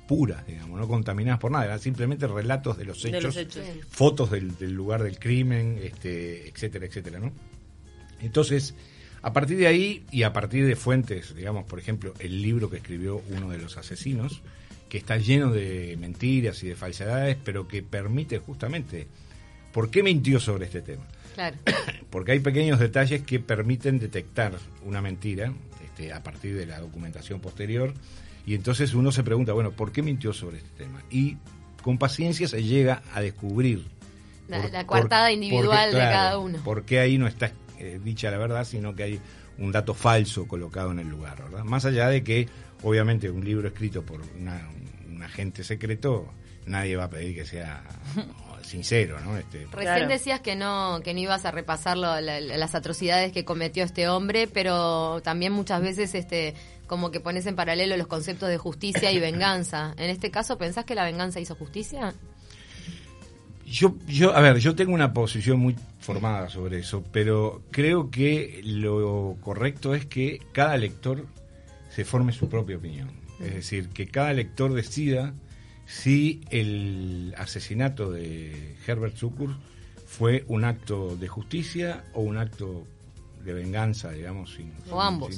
puras, 0.06 0.46
digamos, 0.46 0.78
no 0.78 0.86
contaminadas 0.88 1.40
por 1.40 1.50
nada, 1.50 1.64
eran 1.64 1.80
simplemente 1.80 2.26
relatos 2.26 2.76
de 2.76 2.84
los 2.84 3.04
hechos, 3.04 3.38
fotos 3.88 4.30
del, 4.30 4.72
lugar 4.72 5.02
del 5.02 5.18
crimen, 5.18 5.80
este, 5.82 6.48
etcétera, 6.48 6.86
etcétera, 6.86 7.18
¿no? 7.18 7.32
Entonces, 8.20 8.74
a 9.22 9.32
partir 9.32 9.58
de 9.58 9.66
ahí 9.66 10.04
y 10.10 10.22
a 10.22 10.32
partir 10.32 10.66
de 10.66 10.76
fuentes, 10.76 11.34
digamos, 11.34 11.64
por 11.64 11.78
ejemplo, 11.78 12.14
el 12.18 12.42
libro 12.42 12.70
que 12.70 12.76
escribió 12.76 13.22
uno 13.30 13.48
de 13.48 13.58
los 13.58 13.76
asesinos, 13.76 14.42
que 14.88 14.98
está 14.98 15.16
lleno 15.16 15.50
de 15.50 15.96
mentiras 15.98 16.62
y 16.62 16.68
de 16.68 16.76
falsedades, 16.76 17.36
pero 17.42 17.66
que 17.66 17.82
permite 17.82 18.38
justamente, 18.38 19.06
¿por 19.72 19.90
qué 19.90 20.02
mintió 20.02 20.38
sobre 20.40 20.66
este 20.66 20.82
tema? 20.82 21.04
Claro. 21.34 21.56
Porque 22.10 22.32
hay 22.32 22.40
pequeños 22.40 22.78
detalles 22.78 23.22
que 23.22 23.40
permiten 23.40 23.98
detectar 23.98 24.52
una 24.84 25.00
mentira 25.00 25.52
este, 25.82 26.12
a 26.12 26.22
partir 26.22 26.54
de 26.56 26.66
la 26.66 26.80
documentación 26.80 27.40
posterior. 27.40 27.94
Y 28.46 28.54
entonces 28.54 28.94
uno 28.94 29.10
se 29.12 29.22
pregunta, 29.22 29.52
bueno, 29.52 29.72
¿por 29.72 29.92
qué 29.92 30.02
mintió 30.02 30.32
sobre 30.32 30.58
este 30.58 30.84
tema? 30.84 31.02
Y 31.10 31.36
con 31.82 31.98
paciencia 31.98 32.46
se 32.48 32.62
llega 32.62 33.02
a 33.14 33.20
descubrir. 33.20 33.86
La, 34.48 34.86
coartada 34.86 35.32
individual 35.32 35.92
de 35.92 35.98
cada 35.98 36.38
uno. 36.38 36.58
Porque 36.62 37.00
ahí 37.00 37.16
no 37.16 37.26
está 37.26 37.52
eh, 37.78 37.98
dicha 38.02 38.30
la 38.30 38.38
verdad, 38.38 38.64
sino 38.64 38.94
que 38.94 39.02
hay 39.02 39.20
un 39.58 39.72
dato 39.72 39.94
falso 39.94 40.46
colocado 40.46 40.92
en 40.92 40.98
el 40.98 41.08
lugar, 41.08 41.42
¿verdad? 41.42 41.64
Más 41.64 41.84
allá 41.84 42.08
de 42.08 42.22
que, 42.22 42.48
obviamente, 42.82 43.30
un 43.30 43.44
libro 43.44 43.68
escrito 43.68 44.02
por 44.02 44.20
un 44.20 45.22
agente 45.22 45.64
secreto, 45.64 46.28
nadie 46.66 46.96
va 46.96 47.04
a 47.04 47.10
pedir 47.10 47.34
que 47.34 47.44
sea 47.44 47.82
sincero, 48.62 49.20
¿no? 49.20 49.36
Este, 49.36 49.66
Recién 49.72 50.08
decías 50.08 50.40
que 50.40 50.56
no, 50.56 51.00
que 51.04 51.14
no 51.14 51.20
ibas 51.20 51.44
a 51.44 51.50
repasar 51.50 51.96
las 51.96 52.74
atrocidades 52.74 53.32
que 53.32 53.44
cometió 53.44 53.84
este 53.84 54.08
hombre, 54.08 54.46
pero 54.46 55.20
también 55.22 55.52
muchas 55.52 55.82
veces 55.82 56.14
este 56.14 56.54
como 56.86 57.10
que 57.10 57.20
pones 57.20 57.46
en 57.46 57.56
paralelo 57.56 57.96
los 57.96 58.06
conceptos 58.06 58.48
de 58.48 58.58
justicia 58.58 59.10
y 59.12 59.20
venganza. 59.20 59.94
En 59.96 60.10
este 60.10 60.30
caso, 60.30 60.58
¿pensás 60.58 60.84
que 60.84 60.94
la 60.94 61.04
venganza 61.04 61.40
hizo 61.40 61.54
justicia? 61.54 62.14
Yo, 63.66 63.96
yo, 64.06 64.36
a 64.36 64.40
ver, 64.40 64.58
yo 64.58 64.74
tengo 64.74 64.92
una 64.92 65.12
posición 65.12 65.58
muy 65.58 65.74
formada 66.00 66.48
sobre 66.50 66.78
eso, 66.80 67.02
pero 67.12 67.62
creo 67.70 68.10
que 68.10 68.60
lo 68.62 69.36
correcto 69.40 69.94
es 69.94 70.04
que 70.06 70.40
cada 70.52 70.76
lector 70.76 71.26
se 71.90 72.04
forme 72.04 72.32
su 72.32 72.48
propia 72.48 72.76
opinión. 72.76 73.10
Es 73.40 73.54
decir, 73.54 73.88
que 73.88 74.06
cada 74.06 74.32
lector 74.32 74.74
decida 74.74 75.34
si 75.86 76.42
el 76.50 77.34
asesinato 77.36 78.10
de 78.10 78.76
Herbert 78.86 79.16
Zucker 79.16 79.50
fue 80.06 80.44
un 80.48 80.64
acto 80.64 81.16
de 81.16 81.28
justicia 81.28 82.04
o 82.12 82.20
un 82.20 82.36
acto 82.36 82.86
de 83.44 83.52
venganza, 83.52 84.10
digamos, 84.10 84.54
sin, 84.54 84.72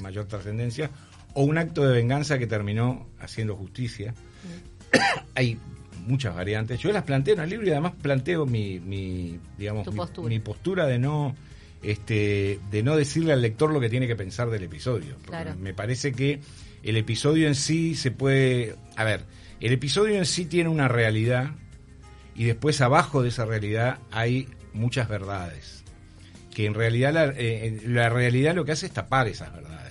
mayor 0.02 0.26
trascendencia, 0.26 0.90
o 1.36 1.42
un 1.42 1.58
acto 1.58 1.86
de 1.86 1.92
venganza 1.92 2.38
que 2.38 2.46
terminó 2.46 3.06
haciendo 3.20 3.56
justicia. 3.56 4.12
Mm. 4.12 4.96
Hay 5.34 5.58
muchas 6.06 6.34
variantes. 6.34 6.80
Yo 6.80 6.90
las 6.92 7.04
planteo 7.04 7.34
en 7.34 7.40
el 7.40 7.50
libro 7.50 7.66
y 7.66 7.70
además 7.70 7.92
planteo 8.00 8.46
mi, 8.46 8.80
mi 8.80 9.38
digamos, 9.58 9.86
mi 10.24 10.40
postura. 10.40 10.86
de 10.86 10.98
no 10.98 11.36
este 11.82 12.58
de 12.70 12.82
no 12.82 12.96
decirle 12.96 13.34
al 13.34 13.42
lector 13.42 13.70
lo 13.70 13.80
que 13.80 13.90
tiene 13.90 14.06
que 14.06 14.16
pensar 14.16 14.48
del 14.48 14.62
episodio. 14.62 15.16
Me 15.58 15.74
parece 15.74 16.12
que 16.12 16.40
el 16.82 16.96
episodio 16.96 17.48
en 17.48 17.54
sí 17.54 17.96
se 17.96 18.10
puede, 18.10 18.74
a 18.96 19.04
ver, 19.04 19.24
el 19.60 19.72
episodio 19.72 20.16
en 20.16 20.24
sí 20.24 20.46
tiene 20.46 20.70
una 20.70 20.88
realidad 20.88 21.50
y 22.34 22.44
después 22.44 22.80
abajo 22.80 23.22
de 23.22 23.28
esa 23.28 23.44
realidad 23.44 23.98
hay 24.10 24.48
muchas 24.72 25.06
verdades. 25.06 25.84
Que 26.54 26.64
en 26.64 26.72
realidad 26.72 27.12
la, 27.12 27.26
eh, 27.36 27.82
la 27.84 28.08
realidad 28.08 28.54
lo 28.54 28.64
que 28.64 28.72
hace 28.72 28.86
es 28.86 28.92
tapar 28.92 29.28
esas 29.28 29.52
verdades. 29.52 29.85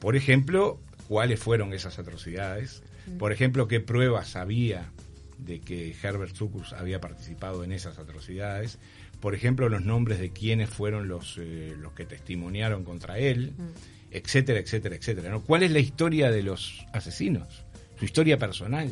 Por 0.00 0.16
ejemplo, 0.16 0.80
cuáles 1.08 1.38
fueron 1.40 1.72
esas 1.72 1.98
atrocidades. 1.98 2.82
Mm. 3.06 3.18
Por 3.18 3.32
ejemplo, 3.32 3.68
qué 3.68 3.80
pruebas 3.80 4.36
había 4.36 4.90
de 5.38 5.60
que 5.60 5.94
Herbert 6.02 6.34
Zuckers 6.34 6.72
había 6.72 7.00
participado 7.00 7.64
en 7.64 7.72
esas 7.72 7.98
atrocidades. 7.98 8.78
Por 9.20 9.34
ejemplo, 9.34 9.68
los 9.68 9.84
nombres 9.84 10.18
de 10.18 10.30
quiénes 10.30 10.70
fueron 10.70 11.08
los, 11.08 11.38
eh, 11.38 11.74
los 11.78 11.92
que 11.92 12.06
testimoniaron 12.06 12.84
contra 12.84 13.18
él, 13.18 13.52
mm. 13.56 14.12
etcétera, 14.12 14.58
etcétera, 14.58 14.96
etcétera. 14.96 15.30
¿no? 15.30 15.42
¿Cuál 15.42 15.62
es 15.62 15.70
la 15.70 15.78
historia 15.78 16.30
de 16.30 16.42
los 16.42 16.84
asesinos? 16.92 17.64
su 18.00 18.06
historia 18.06 18.38
personal, 18.38 18.90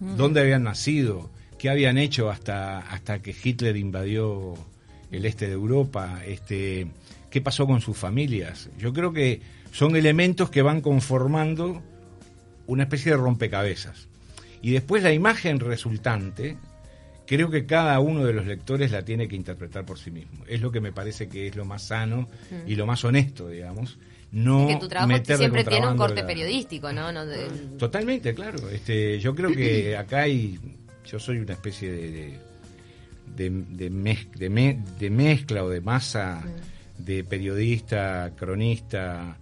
dónde 0.00 0.40
habían 0.40 0.64
nacido, 0.64 1.30
qué 1.58 1.70
habían 1.70 1.96
hecho 1.96 2.28
hasta, 2.28 2.80
hasta 2.80 3.22
que 3.22 3.32
Hitler 3.32 3.76
invadió 3.76 4.54
el 5.12 5.24
este 5.24 5.46
de 5.46 5.52
Europa, 5.52 6.22
este, 6.26 6.88
qué 7.30 7.40
pasó 7.40 7.68
con 7.68 7.80
sus 7.80 7.96
familias. 7.96 8.68
Yo 8.76 8.92
creo 8.92 9.12
que 9.12 9.40
son 9.72 9.96
elementos 9.96 10.50
que 10.50 10.62
van 10.62 10.80
conformando 10.80 11.82
una 12.66 12.84
especie 12.84 13.12
de 13.12 13.18
rompecabezas. 13.18 14.08
Y 14.60 14.72
después 14.72 15.02
la 15.02 15.12
imagen 15.12 15.60
resultante, 15.60 16.56
creo 17.26 17.50
que 17.50 17.64
cada 17.66 18.00
uno 18.00 18.24
de 18.24 18.32
los 18.32 18.46
lectores 18.46 18.90
la 18.90 19.02
tiene 19.02 19.28
que 19.28 19.36
interpretar 19.36 19.86
por 19.86 19.98
sí 19.98 20.10
mismo. 20.10 20.44
Es 20.46 20.60
lo 20.60 20.72
que 20.72 20.80
me 20.80 20.92
parece 20.92 21.28
que 21.28 21.46
es 21.46 21.56
lo 21.56 21.64
más 21.64 21.82
sano 21.82 22.28
y 22.66 22.74
lo 22.74 22.86
más 22.86 23.04
honesto, 23.04 23.48
digamos 23.48 23.98
no 24.30 24.68
que 24.68 24.76
tu 24.76 24.88
trabajo 24.88 25.24
siempre 25.24 25.64
tiene 25.64 25.88
un 25.88 25.96
corte 25.96 26.22
periodístico, 26.22 26.92
¿no? 26.92 27.08
Totalmente, 27.78 28.34
claro. 28.34 28.68
Este, 28.68 29.18
yo 29.18 29.34
creo 29.34 29.50
que 29.52 29.96
acá 29.96 30.22
hay, 30.22 30.58
yo 31.06 31.18
soy 31.18 31.38
una 31.38 31.54
especie 31.54 31.90
de 31.90 32.48
de, 33.36 33.50
de, 33.50 33.90
de, 34.98 35.10
mezcla 35.10 35.62
o 35.62 35.68
de 35.68 35.80
masa 35.80 36.42
mm. 36.44 37.04
de 37.04 37.24
periodista, 37.24 38.32
cronista, 38.36 39.36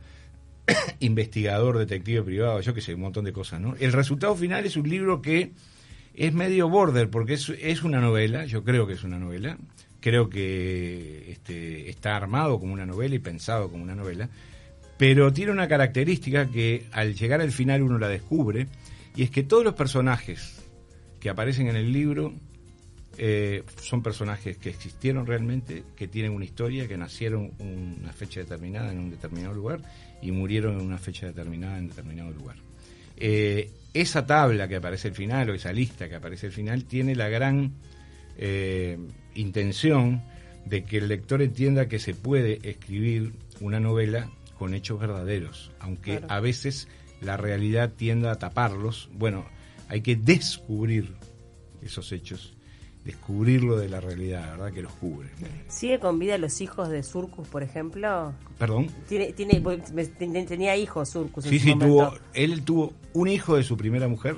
investigador, 1.01 1.79
detective 1.79 2.23
privado, 2.23 2.61
yo 2.61 2.75
que 2.75 2.81
sé, 2.81 2.95
un 2.95 3.03
montón 3.03 3.25
de 3.25 3.33
cosas, 3.33 3.61
¿no? 3.61 3.75
El 3.79 3.93
resultado 3.93 4.35
final 4.35 4.65
es 4.65 4.77
un 4.77 4.89
libro 4.89 5.23
que 5.23 5.53
es 6.15 6.33
medio 6.33 6.69
border 6.69 7.11
porque 7.11 7.35
es, 7.35 7.49
es 7.61 7.83
una 7.83 8.01
novela, 8.01 8.47
yo 8.47 8.65
creo 8.65 8.87
que 8.87 8.95
es 8.95 9.05
una 9.05 9.19
novela, 9.19 9.59
creo 10.01 10.29
que 10.29 11.33
este, 11.33 11.89
está 11.91 12.17
armado 12.17 12.59
como 12.59 12.73
una 12.73 12.87
novela 12.87 13.15
y 13.15 13.19
pensado 13.19 13.71
como 13.71 13.83
una 13.83 13.95
novela, 13.95 14.29
pero 14.99 15.33
tiene 15.33 15.53
una 15.53 15.69
característica 15.69 16.47
que 16.47 16.87
al 16.93 17.15
llegar 17.15 17.41
al 17.41 17.53
final 17.53 17.83
uno 17.83 17.99
la 17.99 18.09
descubre, 18.09 18.67
y 19.15 19.23
es 19.23 19.31
que 19.31 19.43
todos 19.43 19.65
los 19.65 19.75
personajes 19.75 20.65
que 21.21 21.29
aparecen 21.29 21.69
en 21.69 21.77
el 21.77 21.93
libro 21.93 22.33
eh, 23.19 23.63
son 23.81 24.03
personajes 24.03 24.59
que 24.59 24.69
existieron 24.69 25.27
realmente, 25.27 25.85
que 25.97 26.07
tienen 26.07 26.33
una 26.33 26.45
historia, 26.45 26.87
que 26.87 26.97
nacieron 26.97 27.53
una 27.59 28.13
fecha 28.13 28.41
determinada 28.41 28.93
en 28.93 28.99
un 28.99 29.11
determinado 29.11 29.55
lugar 29.55 29.81
y 30.23 30.33
murieron 30.33 30.79
en 30.79 30.87
una 30.87 30.99
fecha 30.99 31.27
determinada 31.27 31.79
en 31.79 31.89
determinado 31.89 32.31
lugar. 32.31 32.57
Eh, 33.17 33.71
esa 33.95 34.27
tabla 34.27 34.69
que 34.69 34.77
aparece 34.77 35.09
al 35.09 35.15
final, 35.15 35.51
o 35.51 35.55
esa 35.55 35.73
lista 35.73 36.09
que 36.09 36.17
aparece 36.17 36.47
al 36.47 36.53
final, 36.53 36.85
tiene 36.85 37.15
la 37.15 37.29
gran 37.29 37.73
eh, 38.37 38.99
intención 39.35 40.23
de 40.67 40.85
que 40.85 40.99
el 40.99 41.09
lector 41.09 41.43
entienda 41.43 41.89
que 41.89 41.99
se 41.99 42.15
puede 42.15 42.61
escribir 42.69 43.33
una 43.61 43.81
novela 43.81 44.31
con 44.59 44.75
hechos 44.75 45.01
verdaderos, 45.01 45.71
aunque 45.79 46.21
a 46.29 46.41
veces 46.41 46.89
la 47.21 47.37
realidad 47.37 47.93
tienda 47.93 48.33
a 48.33 48.39
taparlos. 48.39 49.09
Bueno, 49.13 49.47
hay 49.89 50.01
que 50.01 50.17
descubrir 50.17 51.15
esos 51.83 52.11
hechos 52.13 52.56
descubrirlo 53.07 53.77
de 53.77 53.89
la 53.89 54.01
realidad, 54.01 54.51
¿verdad? 54.51 54.73
Que 54.73 54.83
los 54.83 54.93
cubre. 54.95 55.29
¿Sigue 55.69 56.01
con 56.01 56.19
vida 56.19 56.37
los 56.39 56.61
hijos 56.61 56.89
de 56.89 57.05
Surcus, 57.05 57.47
por 57.47 57.63
ejemplo? 57.63 58.35
¿Perdón? 58.59 58.89
¿Tiene, 59.09 59.33
tiene, 59.33 59.63
tenía 60.45 60.77
hijos 60.77 61.11
Surcus. 61.11 61.45
Sí, 61.45 61.61
sí, 61.61 61.79
tuvo, 61.79 62.13
él 62.35 62.63
tuvo 62.65 62.93
un 63.13 63.29
hijo 63.29 63.57
de 63.57 63.63
su 63.63 63.77
primera 63.77 64.09
mujer, 64.09 64.37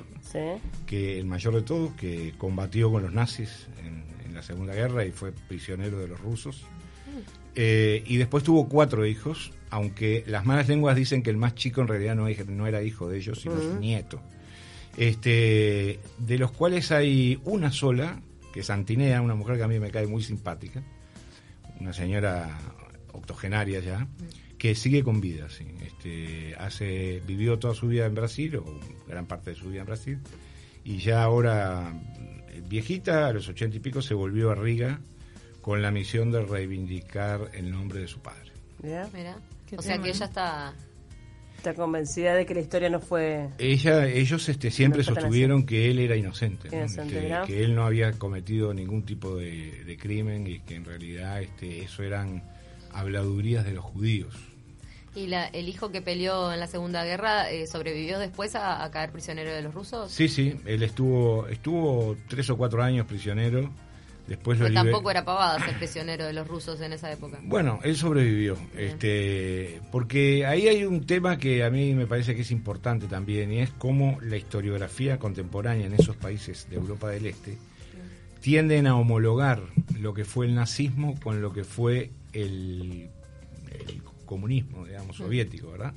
que 0.85 1.19
el 1.19 1.25
mayor 1.25 1.55
de 1.55 1.63
todos, 1.63 1.91
que 1.93 2.35
combatió 2.37 2.91
con 2.91 3.01
los 3.01 3.11
nazis 3.11 3.67
en, 3.83 3.99
la 4.33 4.43
Segunda 4.43 4.73
Guerra 4.73 5.03
y 5.03 5.11
fue 5.11 5.33
prisionero 5.33 5.99
de 5.99 6.07
los 6.07 6.21
rusos. 6.21 6.63
Eh, 7.55 8.03
y 8.05 8.17
después 8.17 8.43
tuvo 8.43 8.69
cuatro 8.69 9.05
hijos, 9.05 9.51
aunque 9.71 10.23
las 10.27 10.45
malas 10.45 10.69
lenguas 10.69 10.95
dicen 10.95 11.23
que 11.23 11.31
el 11.31 11.35
más 11.35 11.55
chico 11.55 11.81
en 11.81 11.87
realidad 11.87 12.15
no, 12.15 12.27
no 12.47 12.67
era 12.67 12.83
hijo 12.83 13.09
de 13.09 13.17
ellos, 13.17 13.41
sino 13.41 13.59
su 13.59 13.79
nieto. 13.79 14.21
Este, 14.95 15.99
de 16.19 16.37
los 16.37 16.51
cuales 16.51 16.91
hay 16.91 17.39
una 17.43 17.71
sola, 17.71 18.21
que 18.53 18.61
es 18.61 18.69
Antinea, 18.69 19.21
una 19.21 19.35
mujer 19.35 19.57
que 19.57 19.63
a 19.63 19.67
mí 19.67 19.79
me 19.79 19.91
cae 19.91 20.07
muy 20.07 20.23
simpática, 20.23 20.83
una 21.79 21.93
señora 21.93 22.57
octogenaria 23.13 23.79
ya, 23.79 24.07
que 24.57 24.75
sigue 24.75 25.03
con 25.03 25.21
vida. 25.21 25.47
Este, 25.81 26.55
hace, 26.57 27.21
vivió 27.25 27.59
toda 27.59 27.73
su 27.73 27.87
vida 27.87 28.05
en 28.05 28.15
Brasil, 28.15 28.57
o 28.57 28.79
gran 29.07 29.25
parte 29.25 29.51
de 29.51 29.55
su 29.55 29.69
vida 29.69 29.81
en 29.81 29.87
Brasil, 29.87 30.19
y 30.83 30.97
ya 30.97 31.23
ahora, 31.23 31.93
eh, 32.49 32.61
viejita, 32.67 33.27
a 33.27 33.33
los 33.33 33.47
ochenta 33.47 33.77
y 33.77 33.79
pico, 33.79 34.01
se 34.01 34.13
volvió 34.13 34.51
a 34.51 34.55
Riga 34.55 34.99
con 35.61 35.81
la 35.81 35.91
misión 35.91 36.31
de 36.31 36.41
reivindicar 36.43 37.51
el 37.53 37.71
nombre 37.71 38.01
de 38.01 38.07
su 38.07 38.19
padre. 38.19 38.51
Mira, 38.81 39.37
O 39.77 39.81
sea 39.81 40.01
que 40.01 40.09
ella 40.09 40.25
está 40.25 40.73
Está 41.59 41.73
convencida 41.73 42.35
de 42.35 42.45
que 42.45 42.53
la 42.53 42.61
historia 42.61 42.89
no 42.89 43.01
fue. 43.01 43.49
Ella, 43.57 44.07
ellos 44.07 44.47
este, 44.47 44.71
siempre 44.71 45.03
sostuvieron 45.03 45.65
que 45.65 45.91
él 45.91 45.99
era 45.99 46.15
inocente, 46.15 46.69
este, 46.71 47.05
que 47.45 47.65
él 47.65 47.75
no 47.75 47.83
había 47.83 48.13
cometido 48.13 48.73
ningún 48.73 49.03
tipo 49.03 49.35
de, 49.35 49.97
crimen 49.99 50.47
y 50.47 50.59
que 50.61 50.75
en 50.75 50.85
realidad 50.85 51.41
este, 51.41 51.81
eso 51.81 52.01
eran 52.01 52.43
habladurías 52.93 53.65
de 53.65 53.73
los 53.73 53.83
judíos. 53.83 54.33
¿Y 55.13 55.27
la, 55.27 55.47
el 55.47 55.67
hijo 55.67 55.91
que 55.91 56.01
peleó 56.01 56.53
en 56.53 56.61
la 56.61 56.67
Segunda 56.67 57.03
Guerra 57.03 57.51
eh, 57.51 57.67
sobrevivió 57.67 58.19
después 58.19 58.55
a, 58.55 58.89
caer 58.89 59.11
prisionero 59.11 59.51
de 59.51 59.61
los 59.61 59.73
rusos? 59.73 60.09
Sí, 60.09 60.29
sí, 60.29 60.61
él 60.65 60.81
estuvo, 60.81 61.45
estuvo 61.49 62.15
tres 62.29 62.49
o 62.51 62.55
cuatro 62.55 62.81
años 62.81 63.05
prisionero 63.05 63.69
Después 64.29 64.59
tampoco 64.71 65.09
era 65.09 65.25
pavada 65.25 65.65
ser 65.65 65.75
prisionero 65.79 66.23
de 66.23 66.33
los 66.33 66.47
rusos 66.47 66.79
en 66.81 66.93
esa 66.93 67.11
época. 67.11 67.39
Bueno, 67.41 67.79
él 67.83 67.97
sobrevivió, 67.97 68.59
este, 68.77 69.81
porque 69.91 70.45
ahí 70.45 70.67
hay 70.67 70.85
un 70.85 71.07
tema 71.07 71.39
que 71.39 71.63
a 71.63 71.71
mí 71.71 71.95
me 71.95 72.05
parece 72.05 72.35
que 72.35 72.41
es 72.41 72.51
importante 72.51 73.07
también 73.07 73.51
y 73.51 73.57
es 73.57 73.71
cómo 73.71 74.19
la 74.21 74.37
historiografía 74.37 75.17
contemporánea 75.17 75.87
en 75.87 75.95
esos 75.95 76.15
países 76.15 76.67
de 76.69 76.75
Europa 76.75 77.09
del 77.09 77.25
Este 77.25 77.57
tienden 78.39 78.85
a 78.85 78.95
homologar 78.95 79.61
lo 79.99 80.13
que 80.13 80.25
fue 80.25 80.45
el 80.45 80.53
nazismo 80.53 81.19
con 81.19 81.41
lo 81.41 81.51
que 81.51 81.63
fue 81.63 82.11
el, 82.31 83.09
comunismo, 84.27 84.85
digamos, 84.85 85.17
soviético, 85.17 85.71
¿verdad? 85.71 85.95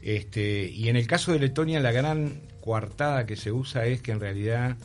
Este, 0.00 0.70
y 0.70 0.88
en 0.88 0.94
el 0.94 1.08
caso 1.08 1.32
de 1.32 1.40
Letonia 1.40 1.80
la 1.80 1.90
gran 1.90 2.40
coartada 2.60 3.26
que 3.26 3.34
se 3.34 3.50
usa 3.50 3.86
es 3.86 4.00
que 4.00 4.12
en 4.12 4.20
realidad 4.20 4.76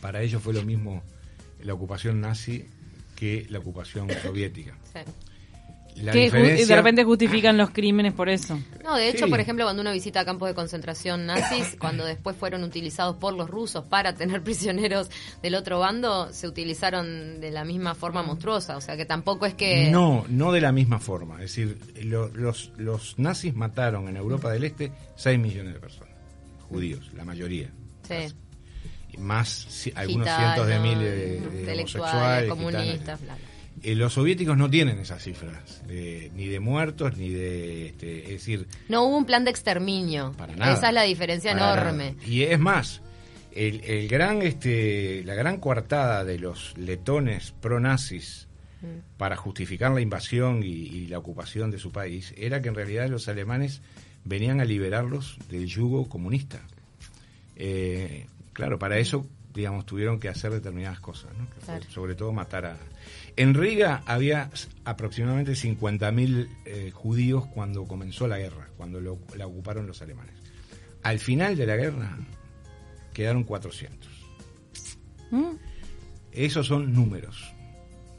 para 0.00 0.22
ellos 0.22 0.42
fue 0.42 0.54
lo 0.54 0.62
mismo 0.62 1.02
la 1.64 1.74
ocupación 1.74 2.20
nazi 2.20 2.66
que 3.20 3.46
la 3.50 3.58
ocupación 3.58 4.08
soviética. 4.22 4.76
que 5.94 6.30
de 6.30 6.76
repente 6.76 7.04
justifican 7.04 7.58
los 7.58 7.70
crímenes 7.70 8.14
por 8.14 8.30
eso. 8.30 8.58
No, 8.82 8.96
de 8.96 9.10
hecho, 9.10 9.28
por 9.28 9.40
ejemplo, 9.40 9.66
cuando 9.66 9.82
uno 9.82 9.92
visita 9.92 10.24
campos 10.24 10.48
de 10.48 10.54
concentración 10.54 11.26
nazis, 11.26 11.76
cuando 11.78 12.06
después 12.06 12.34
fueron 12.34 12.64
utilizados 12.64 13.16
por 13.16 13.34
los 13.34 13.50
rusos 13.50 13.84
para 13.84 14.14
tener 14.14 14.42
prisioneros 14.44 15.10
del 15.42 15.54
otro 15.54 15.78
bando, 15.78 16.32
se 16.32 16.48
utilizaron 16.48 17.40
de 17.40 17.50
la 17.50 17.64
misma 17.64 17.94
forma 17.94 18.22
monstruosa. 18.22 18.78
O 18.78 18.80
sea, 18.80 18.96
que 18.96 19.04
tampoco 19.04 19.44
es 19.44 19.54
que... 19.54 19.90
No, 19.90 20.24
no 20.28 20.52
de 20.52 20.62
la 20.62 20.72
misma 20.72 20.98
forma. 20.98 21.34
Es 21.42 21.54
decir, 21.54 21.78
los, 22.04 22.72
los 22.78 23.18
nazis 23.18 23.54
mataron 23.54 24.08
en 24.08 24.16
Europa 24.16 24.50
del 24.50 24.64
Este 24.64 24.92
6 25.16 25.38
millones 25.38 25.74
de 25.74 25.80
personas, 25.80 26.14
judíos, 26.68 27.10
la 27.14 27.24
mayoría. 27.24 27.70
Sí 28.08 28.34
más 29.18 29.88
algunos 29.94 30.28
cientos 30.28 30.66
de 30.66 30.78
miles 30.78 31.12
de, 31.12 31.72
homosexuales, 31.72 32.50
comunistas, 32.50 33.20
eh, 33.82 33.94
los 33.94 34.12
soviéticos 34.12 34.56
no 34.56 34.68
tienen 34.68 34.98
esas 34.98 35.22
cifras, 35.22 35.82
ni 35.88 36.46
de 36.48 36.60
muertos, 36.60 37.16
ni 37.16 37.30
de... 37.30 37.86
Este, 37.86 38.24
es 38.24 38.28
decir... 38.30 38.66
No 38.88 39.04
hubo 39.04 39.16
un 39.16 39.24
plan 39.24 39.44
de 39.44 39.50
exterminio. 39.50 40.34
Esa 40.56 40.88
es 40.88 40.94
la 40.94 41.02
diferencia 41.02 41.52
enorme. 41.52 42.16
Y 42.26 42.42
es 42.42 42.58
más, 42.58 43.00
el, 43.52 43.82
el, 43.84 44.08
gran, 44.08 44.42
este, 44.42 45.24
la 45.24 45.34
gran 45.34 45.58
coartada 45.58 46.24
de 46.24 46.38
los 46.38 46.76
letones 46.76 47.52
pro-nazis 47.60 48.48
mm. 48.82 49.16
para 49.16 49.36
justificar 49.36 49.92
la 49.92 50.00
invasión 50.00 50.62
y, 50.62 51.06
la 51.06 51.18
ocupación 51.18 51.70
de 51.70 51.78
su 51.78 51.90
país 51.90 52.34
era 52.36 52.60
que 52.60 52.68
en 52.68 52.74
realidad 52.74 53.08
los 53.08 53.28
alemanes 53.28 53.80
venían 54.24 54.60
a 54.60 54.64
liberarlos 54.64 55.38
del 55.48 55.66
yugo 55.66 56.08
comunista. 56.08 56.60
Eh, 57.56 58.26
Claro, 58.52 58.78
para 58.78 58.98
eso, 58.98 59.26
digamos, 59.54 59.86
tuvieron 59.86 60.18
que 60.18 60.28
hacer 60.28 60.52
determinadas 60.52 61.00
cosas, 61.00 61.30
¿no? 61.36 61.46
sobre 61.88 62.14
todo 62.14 62.32
matar 62.32 62.66
a... 62.66 62.76
En 63.36 63.54
Riga 63.54 64.02
había 64.06 64.50
aproximadamente 64.84 65.52
50.000 65.52 66.48
eh, 66.64 66.90
judíos 66.92 67.46
cuando 67.46 67.84
comenzó 67.84 68.26
la 68.28 68.38
guerra, 68.38 68.68
cuando 68.76 69.00
la 69.00 69.46
ocuparon 69.46 69.86
los 69.86 70.02
alemanes. 70.02 70.34
Al 71.02 71.18
final 71.18 71.56
de 71.56 71.66
la 71.66 71.76
guerra 71.76 72.18
quedaron 73.12 73.44
400. 73.44 74.10
¿Mm? 75.30 75.52
Esos 76.32 76.66
son 76.66 76.92
números 76.92 77.52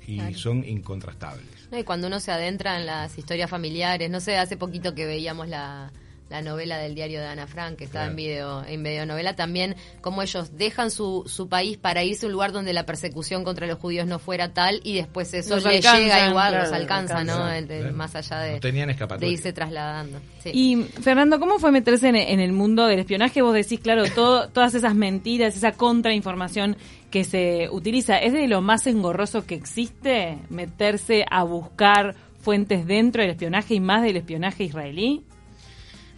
y 0.06 0.34
son 0.34 0.66
incontrastables. 0.66 1.70
y 1.72 1.84
cuando 1.84 2.08
uno 2.08 2.20
se 2.20 2.32
adentra 2.32 2.80
en 2.80 2.86
las 2.86 3.18
historias 3.18 3.50
familiares, 3.50 4.10
no 4.10 4.20
sé, 4.20 4.38
hace 4.38 4.58
poquito 4.58 4.94
que 4.94 5.06
veíamos 5.06 5.48
la, 5.48 5.92
la 6.32 6.42
novela 6.42 6.78
del 6.78 6.96
diario 6.96 7.20
de 7.20 7.28
Ana 7.28 7.46
Frank, 7.46 7.76
que 7.76 7.84
está 7.84 8.06
en 8.06 8.16
video 8.16 8.64
en 8.66 8.82
videonovela, 8.82 9.36
también 9.36 9.76
cómo 10.00 10.22
ellos 10.22 10.58
dejan 10.58 10.90
su, 10.90 11.24
su 11.28 11.50
país 11.50 11.78
para 11.78 12.06
irse 12.06 12.26
a 12.26 12.28
un 12.28 12.34
lugar 12.34 12.54
donde 12.54 12.72
la 12.72 12.86
persecución 12.86 13.44
contra 13.44 13.68
los 13.68 13.78
judíos 13.78 14.08
no 14.08 14.18
fuera 14.18 14.54
tal 14.54 14.80
y 14.86 14.96
después 14.96 15.34
eso 15.34 15.58
les 15.58 15.84
llega 15.84 16.30
igual, 16.30 16.58
los 16.58 16.72
alcanza, 16.72 17.26
¿no? 17.26 17.50
Más 17.94 18.16
allá 18.16 18.40
de, 18.40 19.28
irse 19.28 19.52
trasladando. 19.52 20.20
Y 20.46 20.84
Fernando, 21.02 21.38
¿cómo 21.38 21.60
fue 21.60 21.72
meterse 21.72 22.08
en, 22.08 22.40
el 22.40 22.54
mundo 22.54 22.88
del 22.88 23.00
espionaje? 23.00 23.42
Vos 23.42 23.54
decís, 23.54 23.82
claro, 23.82 24.04
todo, 24.16 24.48
todas 24.54 24.74
esas 24.74 24.96
mentiras, 24.96 25.58
esa 25.58 25.74
contrainformación 25.74 26.78
que 27.12 27.26
se 27.26 27.68
utiliza, 27.70 28.18
¿es 28.20 28.32
de 28.32 28.48
lo 28.48 28.62
más 28.62 28.88
engorroso 28.88 29.46
que 29.46 29.56
existe 29.56 30.38
meterse 30.50 31.26
a 31.30 31.44
buscar 31.44 32.16
fuentes 32.40 32.88
dentro 32.88 33.22
del 33.22 33.32
espionaje 33.32 33.76
y 33.76 33.80
más 33.82 34.02
del 34.02 34.16
espionaje 34.16 34.64
israelí? 34.64 35.26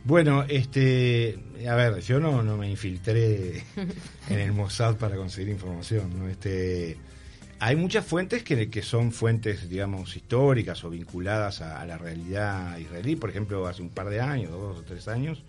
Bueno, 0.05 0.43
este, 0.49 1.39
a 1.67 1.75
ver, 1.75 2.01
yo 2.01 2.19
no, 2.19 2.43
no 2.43 2.57
me 2.57 2.69
infiltré 2.69 3.63
en 4.29 4.39
el 4.39 4.51
Mossad 4.51 4.97
para 4.97 5.15
conseguir 5.15 5.49
información, 5.53 6.19
¿no? 6.19 6.27
Este, 6.27 6.97
hay 7.59 7.77
muchas 7.77 8.05
fuentes 8.05 8.43
que, 8.43 8.69
que 8.69 8.81
son 8.81 9.13
fuentes, 9.13 9.69
digamos, 9.69 10.17
históricas 10.17 10.83
o 10.83 10.89
vinculadas 10.89 11.61
a, 11.61 11.85
la 11.85 11.97
realidad 11.97 12.77
israelí. 12.77 13.15
Por 13.15 13.29
ejemplo, 13.29 13.65
hace 13.65 13.81
un 13.81 13.89
par 13.89 14.09
de 14.09 14.19
años, 14.19 14.51
dos 14.51 14.79
o 14.79 14.81
tres 14.81 15.07
años, 15.07 15.41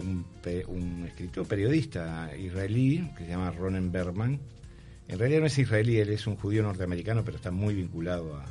un, 0.00 0.24
un 0.68 1.04
escritor 1.06 1.46
periodista 1.46 2.30
israelí 2.38 3.10
que 3.18 3.24
se 3.24 3.30
llama 3.30 3.50
Ronen 3.50 3.92
Berman, 3.92 4.40
en 5.08 5.18
realidad 5.18 5.40
no 5.40 5.46
es 5.46 5.58
israelí, 5.58 5.98
él 5.98 6.08
es 6.08 6.26
un 6.26 6.36
judío 6.36 6.62
norteamericano, 6.62 7.22
pero 7.22 7.36
está 7.36 7.50
muy 7.50 7.74
vinculado 7.74 8.34
a, 8.34 8.46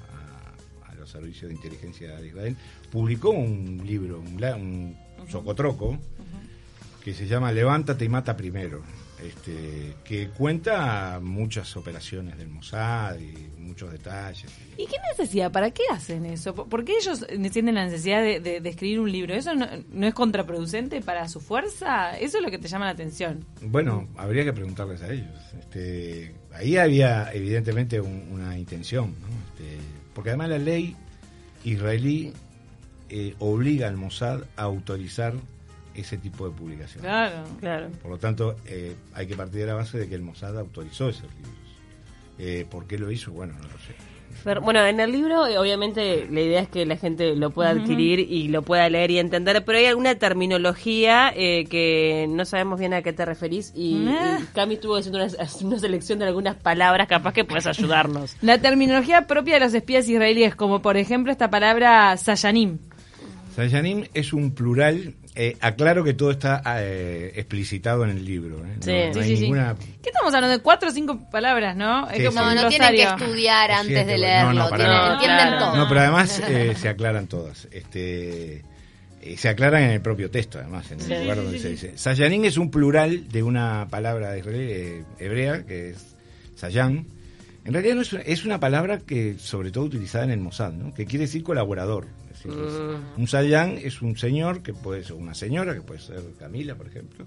los 1.00 1.10
servicios 1.10 1.50
de 1.50 1.56
inteligencia 1.56 2.16
de 2.16 2.28
Israel, 2.28 2.56
publicó 2.90 3.32
un 3.32 3.82
libro, 3.86 4.22
un, 4.22 4.42
un 4.42 4.98
Socotroco, 5.30 5.98
que 7.04 7.14
se 7.14 7.28
llama 7.28 7.52
Levántate 7.52 8.06
y 8.06 8.10
mata 8.10 8.36
primero, 8.36 8.82
este, 9.22 9.96
que 10.04 10.30
cuenta 10.30 11.20
muchas 11.22 11.76
operaciones 11.78 12.38
del 12.38 12.50
Mossad 12.50 13.18
y 13.20 13.50
muchos 13.58 13.92
detalles. 13.92 14.52
¿Y 14.78 14.86
qué 14.86 14.98
necesidad? 15.12 15.52
¿Para 15.52 15.72
qué 15.72 15.84
hacen 15.90 16.26
eso? 16.26 16.54
¿Por 16.54 16.84
qué 16.84 16.98
ellos 16.98 17.26
sienten 17.52 17.76
la 17.76 17.86
necesidad 17.86 18.22
de, 18.22 18.62
escribir 18.64 19.00
un 19.00 19.12
libro? 19.12 19.34
¿Eso 19.34 19.54
no, 19.56 19.66
es 20.08 20.14
contraproducente 20.14 21.02
para 21.02 21.28
su 21.28 21.40
fuerza? 21.40 22.18
Eso 22.18 22.38
es 22.38 22.44
lo 22.44 22.52
que 22.52 22.58
te 22.58 22.68
llama 22.68 22.86
la 22.86 22.92
atención. 22.92 23.46
Bueno, 23.62 24.08
habría 24.18 24.44
que 24.44 24.54
preguntarles 24.54 25.02
a 25.02 25.12
ellos. 25.12 25.34
Este, 25.60 26.34
ahí 26.54 26.78
había 26.78 27.32
evidentemente 27.34 28.02
una 28.02 28.58
intención, 28.58 29.16
este, 29.48 29.78
porque 30.14 30.32
además 30.32 30.50
la 30.50 30.58
ley 30.58 30.96
israelí 31.64 32.34
eh, 33.10 33.36
obliga 33.40 33.88
al 33.88 33.98
Mossad 33.98 34.44
a 34.56 34.64
autorizar 34.64 35.34
ese 35.96 36.18
tipo 36.18 36.50
de 36.50 36.56
publicación. 36.56 37.04
Claro, 37.04 37.44
claro. 37.60 37.90
Por 38.02 38.12
lo 38.12 38.18
tanto, 38.18 38.56
eh, 38.66 38.96
hay 39.14 39.28
que 39.28 39.36
partir 39.36 39.62
de 39.62 39.68
la 39.68 39.76
base 39.76 40.00
de 40.00 40.10
que 40.10 40.16
el 40.16 40.22
Mossad 40.22 40.58
autorizó 40.58 41.10
esos 41.10 41.34
libros. 41.36 41.54
Eh, 42.40 42.66
¿Por 42.70 42.88
qué 42.88 42.98
lo 42.98 43.12
hizo? 43.12 43.32
Bueno, 43.32 43.54
no 43.54 43.64
lo 43.64 43.78
sé. 43.80 43.94
Bueno, 44.62 44.86
en 44.86 45.00
el 45.00 45.12
libro 45.12 45.44
obviamente 45.44 46.28
la 46.30 46.42
idea 46.42 46.62
es 46.62 46.68
que 46.68 46.86
la 46.86 46.98
gente 46.98 47.36
lo 47.36 47.52
pueda 47.52 47.70
adquirir 47.70 48.20
y 48.20 48.50
lo 48.50 48.62
pueda 48.62 48.90
leer 48.90 49.12
y 49.12 49.20
entender, 49.20 49.64
pero 49.64 49.78
hay 49.78 49.86
alguna 49.86 50.16
terminología 50.16 51.32
eh, 51.34 51.66
que 51.70 52.26
no 52.30 52.44
sabemos 52.44 52.80
bien 52.80 52.94
a 52.94 53.02
qué 53.02 53.14
te 53.14 53.24
referís 53.26 53.72
y, 53.76 54.06
Cami 54.54 54.76
estuvo 54.76 54.98
haciendo 54.98 55.20
una, 55.20 55.80
selección 55.80 56.20
de 56.20 56.26
algunas 56.26 56.56
palabras, 56.56 57.08
capaz 57.08 57.34
que 57.34 57.46
puedes 57.46 57.68
ayudarnos. 57.68 58.36
La 58.42 58.58
terminología 58.58 59.28
propia 59.28 59.56
de 59.56 59.60
los 59.62 59.74
espías 59.74 60.10
israelíes, 60.10 60.56
como 60.56 60.82
por 60.82 60.98
ejemplo 60.98 61.32
esta 61.32 61.50
palabra 61.50 62.18
sayanim. 62.18 62.80
Sayanim 63.56 64.06
es 64.14 64.34
un 64.34 64.52
plural 64.52 65.14
eh, 65.36 65.58
aclaro 65.62 66.04
que 66.04 66.14
todo 66.14 66.30
está 66.30 66.62
eh, 66.80 67.34
explicitado 67.36 68.04
en 68.04 68.12
el 68.12 68.24
libro. 68.24 68.58
¿eh? 68.66 69.12
No, 69.14 69.24
sí, 69.24 69.38
sí, 69.38 69.52
¿Qué 70.02 70.10
estamos 70.10 70.34
hablando? 70.34 70.50
De 70.50 70.60
cuatro 70.60 70.90
o 70.90 70.92
cinco 70.92 71.28
palabras, 71.32 71.76
¿no? 71.76 72.10
Es 72.10 72.28
como 72.28 72.42
no, 72.42 72.56
no 72.56 72.68
tienen 72.68 72.96
que 72.96 73.04
estudiar 73.04 73.72
antes 73.72 74.06
de 74.06 74.18
leerlo. 74.18 74.70
entienden 74.70 75.60
todo. 75.60 75.76
No, 75.76 75.88
pero 75.88 76.02
además 76.02 76.42
se 76.76 76.90
aclaran 76.90 77.28
todas. 77.28 77.68
Este, 77.72 78.64
se 79.38 79.50
aclaran 79.50 79.84
en 79.84 79.92
el 79.92 80.02
propio 80.02 80.30
texto, 80.30 80.60
además, 80.60 80.92
en 80.92 81.00
el 81.12 81.22
lugar 81.22 81.38
donde 81.38 81.60
se 81.60 81.70
dice. 81.70 81.98
Sayanín 81.98 82.46
es 82.46 82.58
un 82.58 82.70
plural 82.70 83.28
de 83.30 83.42
una 83.42 83.88
palabra 83.90 84.36
hebrea, 84.38 85.66
que 85.66 85.92
es 85.92 86.16
Sayan. 86.56 87.08
En 87.66 87.74
realidad 87.74 87.96
no 87.96 88.02
es, 88.02 88.14
es 88.14 88.46
una 88.46 88.60
palabra 88.60 89.00
que, 89.00 89.38
sobre 89.40 89.72
todo, 89.72 89.86
utilizada 89.86 90.26
en 90.26 90.32
el 90.32 90.40
Mossad, 90.40 90.74
¿no? 90.74 90.94
que 90.94 91.06
quiere 91.06 91.26
decir 91.26 91.44
colaborador. 91.44 92.08
Mm. 92.50 93.22
Un 93.22 93.28
sayán 93.28 93.80
es 93.82 94.02
un 94.02 94.18
señor, 94.18 94.64
que 94.64 94.74
puede 94.74 95.04
ser 95.04 95.14
una 95.14 95.34
señora, 95.34 95.74
que 95.74 95.82
puede 95.82 96.00
ser 96.00 96.22
Camila, 96.40 96.76
por 96.76 96.88
ejemplo, 96.88 97.26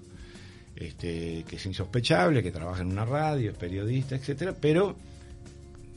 este, 0.75 1.43
que 1.47 1.55
es 1.55 1.65
insospechable, 1.65 2.43
que 2.43 2.51
trabaja 2.51 2.81
en 2.81 2.91
una 2.91 3.05
radio, 3.05 3.51
es 3.51 3.57
periodista, 3.57 4.15
etcétera, 4.15 4.55
pero 4.59 4.95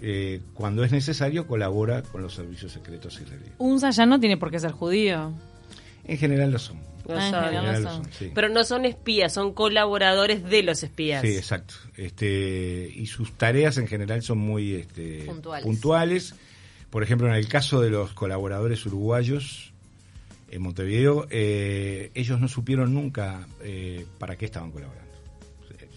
eh, 0.00 0.40
cuando 0.54 0.84
es 0.84 0.92
necesario 0.92 1.46
colabora 1.46 2.02
con 2.02 2.22
los 2.22 2.34
servicios 2.34 2.72
secretos 2.72 3.20
israelíes. 3.20 3.52
Un 3.58 3.80
sayán 3.80 4.08
no 4.08 4.20
tiene 4.20 4.36
por 4.36 4.50
qué 4.50 4.58
ser 4.58 4.72
judío. 4.72 5.32
En 6.04 6.18
general 6.18 6.50
lo 6.50 6.58
son. 6.58 6.90
Pero 8.34 8.48
no 8.48 8.64
son 8.64 8.84
espías, 8.84 9.32
son 9.32 9.52
colaboradores 9.52 10.44
de 10.44 10.62
los 10.62 10.82
espías. 10.82 11.22
Sí, 11.22 11.36
exacto. 11.36 11.74
Este, 11.96 12.90
y 12.94 13.06
sus 13.06 13.32
tareas 13.32 13.78
en 13.78 13.86
general 13.86 14.22
son 14.22 14.38
muy 14.38 14.74
este, 14.74 15.26
puntuales 15.62 16.34
por 16.90 17.02
ejemplo, 17.02 17.28
en 17.28 17.34
el 17.34 17.48
caso 17.48 17.80
de 17.80 17.90
los 17.90 18.12
colaboradores 18.12 18.84
uruguayos 18.84 19.72
en 20.50 20.62
Montevideo, 20.62 21.26
eh, 21.30 22.10
ellos 22.14 22.40
no 22.40 22.48
supieron 22.48 22.92
nunca 22.92 23.46
eh, 23.62 24.04
para 24.18 24.36
qué 24.36 24.46
estaban 24.46 24.72
colaborando. 24.72 25.10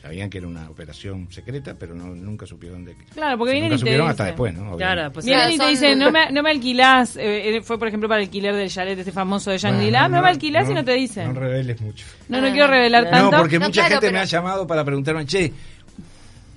Sabían 0.04 0.30
que 0.30 0.38
era 0.38 0.48
una 0.48 0.70
operación 0.70 1.32
secreta, 1.32 1.78
pero 1.80 1.96
no, 1.96 2.08
nunca 2.14 2.46
supieron 2.46 2.84
de 2.84 2.94
qué. 2.94 3.06
Claro, 3.14 3.38
porque 3.38 3.54
vienen 3.54 3.70
nunca 3.70 3.80
supieron 3.80 4.10
hasta 4.10 4.26
después, 4.26 4.54
¿no? 4.54 4.76
Claro, 4.76 5.10
pues 5.14 5.26
vienen 5.26 5.54
y 5.54 5.58
te 5.58 5.68
dicen, 5.70 5.98
no 5.98 6.12
me, 6.12 6.30
no 6.32 6.44
me 6.44 6.52
alquilás, 6.52 7.16
eh, 7.18 7.62
fue 7.64 7.80
por 7.80 7.88
ejemplo 7.88 8.10
para 8.10 8.20
el 8.20 8.28
alquiler 8.28 8.54
del 8.54 8.70
chalet 8.70 9.00
este 9.00 9.14
famoso 9.14 9.50
de 9.52 9.60
Shangri-La, 9.60 10.10
no, 10.10 10.22
me 10.22 10.28
alquilás 10.28 10.70
y 10.70 10.74
no 10.74 10.84
te 10.84 10.92
dicen. 10.92 11.34
No 11.34 11.40
reveles 11.40 11.80
mucho. 11.80 12.06
No, 12.28 12.42
no 12.42 12.52
quiero 12.52 12.68
revelar 12.68 13.10
tanto. 13.10 13.32
No, 13.32 13.38
porque 13.38 13.60
mucha 13.60 13.86
gente 13.86 14.12
me 14.12 14.20
ha 14.20 14.26
llamado 14.26 14.68
para 14.68 14.84
preguntarme, 14.84 15.26
che, 15.26 15.54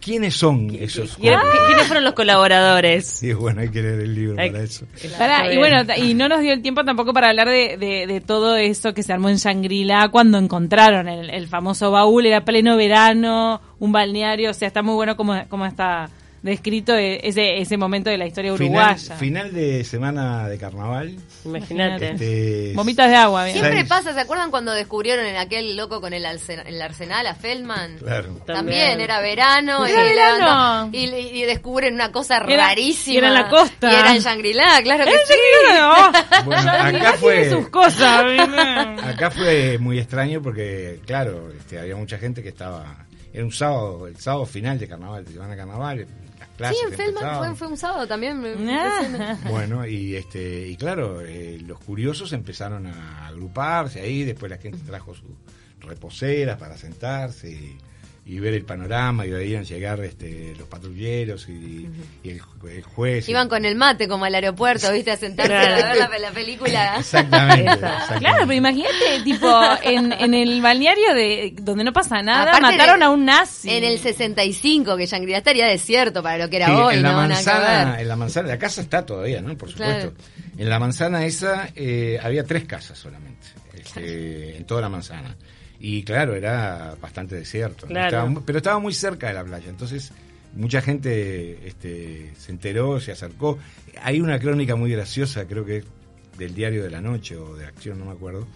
¿Quiénes 0.06 0.36
son 0.36 0.70
esos? 0.78 1.16
¿Quiénes 1.16 1.86
fueron 1.88 2.04
los 2.04 2.14
colaboradores? 2.14 3.06
Sí, 3.16 3.32
bueno, 3.32 3.62
hay 3.62 3.70
que 3.70 3.82
leer 3.82 4.00
el 4.00 4.14
libro 4.14 4.36
para 4.36 4.62
eso. 4.62 4.86
y 5.50 5.56
bueno, 5.56 5.82
y 5.96 6.14
no 6.14 6.28
nos 6.28 6.40
dio 6.42 6.52
el 6.52 6.62
tiempo 6.62 6.84
tampoco 6.84 7.12
para 7.12 7.30
hablar 7.30 7.48
de, 7.48 7.76
de, 7.76 8.20
todo 8.20 8.56
eso 8.56 8.94
que 8.94 9.02
se 9.02 9.12
armó 9.12 9.30
en 9.30 9.36
Shangri-La 9.36 10.10
cuando 10.10 10.38
encontraron 10.38 11.08
el, 11.08 11.30
el, 11.30 11.48
famoso 11.48 11.90
baúl, 11.90 12.26
era 12.26 12.44
pleno 12.44 12.76
verano, 12.76 13.60
un 13.80 13.90
balneario, 13.90 14.50
o 14.50 14.54
sea, 14.54 14.68
está 14.68 14.82
muy 14.82 14.94
bueno 14.94 15.16
como, 15.16 15.44
como 15.48 15.66
está 15.66 16.08
descrito 16.50 16.94
e-, 16.94 17.20
ese, 17.26 17.58
ese 17.58 17.76
momento 17.76 18.10
de 18.10 18.18
la 18.18 18.26
historia 18.26 18.52
uruguaya. 18.52 19.16
Final, 19.16 19.52
de 19.52 19.84
semana 19.84 20.48
de 20.48 20.58
carnaval. 20.58 21.14
Imagínate. 21.44 22.12
Este, 22.12 22.72
Vomitas 22.74 23.10
de 23.10 23.16
agua. 23.16 23.48
Siempre 23.48 23.84
pasa, 23.84 24.14
¿se 24.14 24.20
acuerdan 24.20 24.50
cuando 24.50 24.72
descubrieron 24.72 25.26
en 25.26 25.36
aquel 25.36 25.76
loco 25.76 26.00
con 26.00 26.12
el, 26.12 26.24
el 26.24 26.82
arsenal 26.82 27.26
a 27.26 27.34
Feldman? 27.34 27.98
Claro. 27.98 28.34
También, 28.46 29.00
era 29.00 29.20
verano. 29.20 29.84
Era 29.86 30.04
y, 30.04 30.08
verano. 30.08 30.90
y, 30.92 31.42
descubren 31.42 31.94
una 31.94 32.12
cosa 32.12 32.38
rarísima. 32.40 33.14
Y 33.14 33.18
era 33.18 33.28
en 33.28 33.34
la 33.34 33.48
costa. 33.48 33.92
Y 33.92 33.94
era 33.94 34.14
en 34.14 34.22
Shangri-La, 34.22 34.82
claro 34.82 35.04
que 35.04 35.18
sí. 35.26 35.34
Bueno, 36.44 36.70
acá 36.70 37.14
fue... 37.14 37.50
sus 37.50 37.68
cosas. 37.68 38.24
acá 39.04 39.30
fue 39.30 39.78
muy 39.78 39.98
extraño 39.98 40.40
porque, 40.42 41.00
claro, 41.06 41.50
este, 41.56 41.78
había 41.78 41.96
mucha 41.96 42.18
gente 42.18 42.42
que 42.42 42.50
estaba... 42.50 43.06
Era 43.32 43.44
un 43.44 43.52
sábado, 43.52 44.06
el 44.06 44.16
sábado 44.16 44.46
final 44.46 44.78
de 44.78 44.88
carnaval, 44.88 45.24
de 45.24 45.32
semana 45.32 45.50
de 45.50 45.56
carnaval, 45.58 46.06
sí, 46.58 46.76
en 46.84 46.92
Feldman 46.92 47.56
fue, 47.56 47.68
un 47.68 47.76
sábado 47.76 48.06
también. 48.06 48.68
Ah. 48.68 49.38
bueno, 49.50 49.86
y 49.86 50.16
este 50.16 50.68
y 50.68 50.76
claro, 50.76 51.20
eh, 51.20 51.58
los 51.64 51.78
curiosos 51.80 52.32
empezaron 52.32 52.86
a 52.86 53.26
agruparse 53.26 54.00
ahí, 54.00 54.24
después 54.24 54.50
la 54.50 54.58
gente 54.58 54.78
trajo 54.86 55.14
sus 55.14 55.30
reposeras 55.80 56.58
para 56.58 56.76
sentarse. 56.76 57.50
Y, 57.50 57.78
y 58.28 58.40
ver 58.40 58.54
el 58.54 58.64
panorama 58.64 59.24
y 59.24 59.30
veían 59.30 59.64
llegar 59.64 60.00
este, 60.00 60.52
los 60.58 60.66
patrulleros 60.66 61.48
y, 61.48 61.88
el, 62.24 62.40
juez. 62.82 63.28
Iban 63.28 63.48
con 63.48 63.64
el 63.64 63.76
mate 63.76 64.08
como 64.08 64.24
al 64.24 64.34
aeropuerto, 64.34 64.90
viste, 64.92 65.12
a 65.12 65.16
sentarse 65.16 65.54
a 65.54 66.08
ver 66.08 66.20
la, 66.20 66.32
película. 66.32 66.96
Exactamente, 66.98 67.78
Claro, 68.18 68.38
pero 68.40 68.52
imagínate, 68.54 69.22
tipo, 69.22 69.48
en, 69.80 70.12
en 70.12 70.34
el 70.34 70.60
balneario 70.60 71.14
de 71.14 71.54
donde 71.60 71.84
no 71.84 71.92
pasa 71.92 72.20
nada, 72.20 72.58
mataron 72.58 73.00
a 73.04 73.10
un 73.10 73.24
nazi. 73.24 73.70
En 73.70 73.84
el 73.84 74.00
65, 74.00 74.96
que 74.96 75.06
Shangri-La 75.06 75.38
estaría 75.38 75.68
desierto 75.68 76.20
para 76.20 76.36
lo 76.36 76.50
que 76.50 76.56
era 76.56 76.84
hoy, 76.84 76.96
en 76.96 77.02
la 77.04 77.12
¿no? 77.12 77.16
Manzana, 77.18 78.00
en 78.00 78.08
la 78.08 78.16
manzana, 78.16 78.48
la 78.48 78.58
casa 78.58 78.80
está 78.80 79.06
todavía, 79.06 79.40
¿no? 79.40 79.56
Por 79.56 79.70
supuesto. 79.70 80.14
En 80.58 80.68
la 80.68 80.80
manzana 80.80 81.24
esa 81.24 81.68
eh, 81.76 82.18
había 82.20 82.42
tres 82.42 82.64
casas 82.64 82.98
solamente, 82.98 83.46
este, 83.72 84.56
en 84.56 84.64
toda 84.64 84.80
la 84.80 84.88
manzana. 84.88 85.36
Y 85.78 86.02
claro, 86.02 86.34
era 86.34 86.96
bastante 87.00 87.36
desierto. 87.36 87.86
pero 88.44 88.58
estaba 88.58 88.78
muy 88.78 88.92
cerca 88.92 89.28
de 89.28 89.34
la 89.34 89.44
playa. 89.44 89.68
Entonces, 89.68 90.12
mucha 90.54 90.80
gente 90.80 91.66
este, 91.66 92.32
se 92.38 92.52
enteró, 92.52 93.00
se 93.00 93.12
acercó. 93.12 93.58
Hay 94.02 94.20
una 94.20 94.38
crónica 94.38 94.76
muy 94.76 94.90
graciosa, 94.90 95.46
creo 95.46 95.64
que 95.64 95.84
del 96.38 96.54
Diario 96.54 96.82
de 96.82 96.90
la 96.90 97.00
Noche 97.00 97.36
o 97.36 97.56
de 97.56 97.66
Acción, 97.66 97.98
no 97.98 98.06
me 98.06 98.12
acuerdo, 98.12 98.46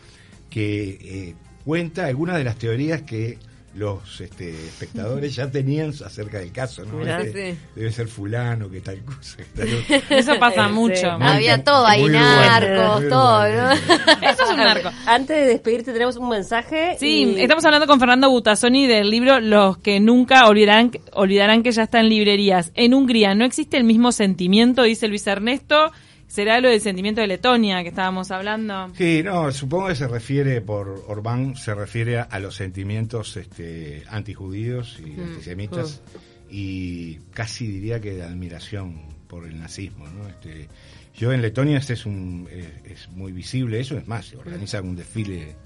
que 0.48 0.98
eh, 1.00 1.34
cuenta 1.64 2.06
algunas 2.06 2.36
de 2.36 2.44
las 2.44 2.56
teorías 2.56 3.02
que 3.02 3.38
los 3.74 4.20
este, 4.20 4.50
espectadores 4.50 5.34
ya 5.36 5.48
tenían 5.48 5.92
acerca 6.04 6.38
del 6.38 6.50
caso, 6.50 6.84
¿no? 6.84 7.06
Este, 7.06 7.56
debe 7.76 7.92
ser 7.92 8.08
fulano, 8.08 8.68
que 8.68 8.80
tal 8.80 9.00
cosa. 9.04 9.38
Eso 10.10 10.38
pasa 10.40 10.68
mucho. 10.68 11.10
Había 11.10 11.62
todo 11.62 11.86
ahí, 11.86 12.08
narcos, 12.08 13.08
todo, 13.08 13.48
¿no? 13.48 13.72
Eso 13.72 14.44
es 14.44 14.50
un 14.50 14.56
narco. 14.56 14.90
Antes 15.06 15.36
de 15.36 15.46
despedirte 15.46 15.92
tenemos 15.92 16.16
un 16.16 16.28
mensaje. 16.28 16.96
Sí, 16.98 17.36
estamos 17.38 17.64
hablando 17.64 17.86
con 17.86 18.00
Fernando 18.00 18.28
Butazzoni 18.28 18.86
del 18.88 19.08
libro 19.08 19.38
Los 19.38 19.78
que 19.78 20.00
nunca 20.00 20.48
olvidarán, 20.48 20.90
olvidarán 21.12 21.62
que 21.62 21.70
ya 21.70 21.84
está 21.84 22.00
en 22.00 22.08
librerías. 22.08 22.72
En 22.74 22.92
Hungría 22.92 23.34
no 23.34 23.44
existe 23.44 23.76
el 23.76 23.84
mismo 23.84 24.10
sentimiento, 24.10 24.82
dice 24.82 25.06
Luis 25.06 25.26
Ernesto. 25.26 25.92
¿Será 26.30 26.60
lo 26.60 26.68
del 26.68 26.80
sentimiento 26.80 27.20
de 27.20 27.26
Letonia 27.26 27.82
que 27.82 27.88
estábamos 27.88 28.30
hablando? 28.30 28.92
Sí, 28.94 29.20
no, 29.24 29.50
supongo 29.50 29.88
que 29.88 29.96
se 29.96 30.06
refiere, 30.06 30.60
por 30.60 31.04
Orbán, 31.08 31.56
se 31.56 31.74
refiere 31.74 32.20
a 32.20 32.38
los 32.38 32.54
sentimientos 32.54 33.36
este, 33.36 34.04
antijudíos 34.08 35.00
y 35.04 35.10
mm. 35.10 35.22
antisemitas 35.22 36.00
mm. 36.14 36.46
y 36.48 37.18
casi 37.34 37.66
diría 37.66 38.00
que 38.00 38.14
de 38.14 38.22
admiración 38.22 39.02
por 39.26 39.44
el 39.44 39.58
nazismo, 39.58 40.06
¿no? 40.06 40.28
Este, 40.28 40.68
yo 41.16 41.32
en 41.32 41.42
Letonia 41.42 41.78
este 41.78 41.94
es, 41.94 42.06
un, 42.06 42.48
es, 42.84 43.08
muy 43.08 43.32
visible 43.32 43.80
eso, 43.80 43.98
es 43.98 44.06
más, 44.06 44.26
se 44.26 44.36
organiza 44.36 44.80
un 44.82 44.94
desfile 44.94 45.56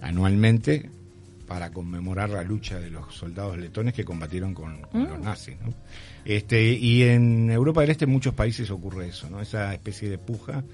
anualmente 0.00 0.90
para 1.48 1.72
conmemorar 1.72 2.30
la 2.30 2.44
lucha 2.44 2.78
de 2.78 2.88
los 2.88 3.12
soldados 3.12 3.58
letones 3.58 3.94
que 3.94 4.04
combatieron 4.04 4.54
con, 4.54 4.80
mm. 4.92 5.08
los 5.08 5.18
nazis. 5.18 5.56
¿no? 5.60 5.74
Este, 6.24 6.72
y 6.72 7.02
en 7.02 7.50
Europa 7.50 7.82
del 7.82 7.90
Este 7.90 8.06
en 8.06 8.10
muchos 8.10 8.34
países 8.34 8.70
ocurre 8.70 9.08
eso, 9.08 9.28
¿no? 9.28 9.40
esa 9.40 9.74
especie 9.74 10.08
de 10.08 10.18
puja 10.18 10.64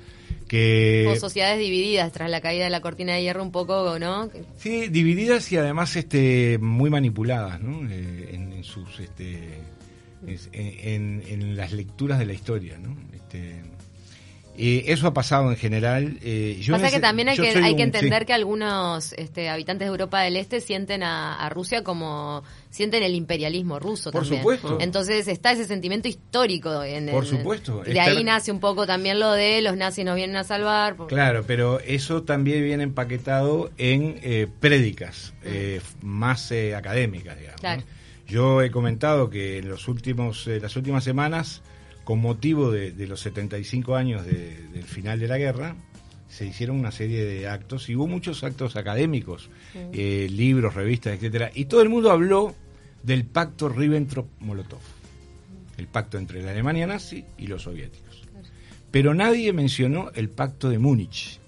que... 0.47 1.07
O 1.09 1.17
sociedades 1.17 1.59
divididas 1.59 2.13
tras 2.13 2.31
la 2.31 2.41
caída 2.41 2.65
de 2.65 2.71
la 2.71 2.81
cortina 2.81 3.15
de 3.15 3.23
hierro 3.23 3.43
un 3.43 3.51
poco, 3.51 3.99
¿no? 3.99 4.31
Sí, 4.57 4.89
divididas 4.89 5.51
y 5.51 5.57
además 5.57 5.97
este, 5.97 6.59
muy 6.59 6.89
manipuladas 6.89 7.61
¿no? 7.61 7.89
Eh, 7.91 8.31
en, 8.33 8.65
sus... 8.65 9.01
Este, 9.01 9.59
en, 10.53 11.23
en, 11.27 11.57
las 11.57 11.73
lecturas 11.73 12.19
de 12.19 12.27
la 12.27 12.33
historia, 12.33 12.79
¿no? 12.79 12.95
Este, 13.15 13.63
eh, 14.63 14.93
eso 14.93 15.07
ha 15.07 15.15
pasado 15.15 15.51
en 15.51 15.57
general. 15.57 16.19
Eh, 16.23 16.61
Pasa 16.71 16.91
que 16.91 17.01
también 17.01 17.31
hay 17.31 17.39
que, 17.39 17.49
hay 17.49 17.77
que 17.77 17.83
entender 17.83 18.27
que 18.27 18.35
algunos 18.35 19.15
este, 19.15 19.49
habitantes 19.49 19.87
de 19.87 19.91
Europa 19.91 20.21
del 20.21 20.37
Este 20.37 20.61
sienten 20.61 21.03
a, 21.03 21.49
Rusia 21.49 21.83
como 21.83 22.43
sienten 22.69 23.03
el 23.03 23.15
imperialismo 23.15 23.79
ruso 23.79 24.13
Por 24.13 24.23
también. 24.23 24.43
supuesto. 24.43 24.79
Entonces 24.81 25.27
está 25.29 25.53
ese 25.53 25.65
sentimiento 25.65 26.09
histórico. 26.09 26.83
En, 26.83 27.07
Por 27.07 27.25
supuesto. 27.25 27.83
De 27.83 27.99
ahí 27.99 28.23
nace 28.23 28.53
un 28.53 28.61
poco 28.61 28.87
también 28.87 29.19
lo 29.19 29.33
de 29.33 29.63
los 29.63 29.77
nazis 29.77 30.05
nos 30.05 30.15
vienen 30.15 30.37
a 30.37 30.45
salvar. 30.45 30.97
Claro, 31.09 31.45
pero 31.47 31.81
eso 31.81 32.23
también 32.25 32.63
viene 32.63 32.83
empaquetado 32.83 33.71
en 33.79 34.21
eh, 34.23 34.47
prédicas 34.61 35.33
eh, 35.43 35.81
más 36.03 36.53
académicas, 36.77 37.39
digamos. 37.39 37.85
Yo 38.31 38.63
he 38.63 38.71
comentado 38.71 39.29
que 39.29 39.59
en 39.59 39.69
los 39.69 39.89
últimos, 39.89 40.47
eh, 40.47 40.61
las 40.61 40.77
últimas 40.77 41.03
semanas, 41.03 41.63
con 42.05 42.21
motivo 42.21 42.71
de, 42.71 43.07
los 43.07 43.21
75 43.21 43.95
años 43.95 44.25
del 44.27 44.85
final 44.85 45.21
de 45.21 45.29
la 45.29 45.39
guerra, 45.39 45.77
se 46.29 46.47
hicieron 46.47 46.79
una 46.79 46.93
serie 46.93 47.25
de 47.25 47.49
actos 47.49 47.89
y 47.89 47.97
hubo 47.97 48.07
muchos 48.07 48.45
actos 48.45 48.77
académicos, 48.77 49.51
eh, 49.75 50.29
libros, 50.31 50.75
revistas, 50.75 51.15
etcétera, 51.15 51.51
y 51.55 51.65
todo 51.65 51.83
el 51.83 51.89
mundo 51.89 52.11
habló 52.11 52.55
del 53.03 53.25
pacto 53.25 53.69
Ribbentrop-Molotov, 53.69 54.79
el 55.77 55.89
pacto 55.89 56.19
entre 56.19 56.43
la 56.43 56.53
Alemania 56.53 56.87
nazi 56.87 57.25
y 57.37 57.49
los 57.49 57.63
soviéticos. 57.63 58.23
Pero 58.91 59.15
nadie 59.15 59.53
mencionó 59.53 60.11
el 60.15 60.31
pacto 60.31 60.69
de 60.69 60.79
Múnich, 60.79 61.41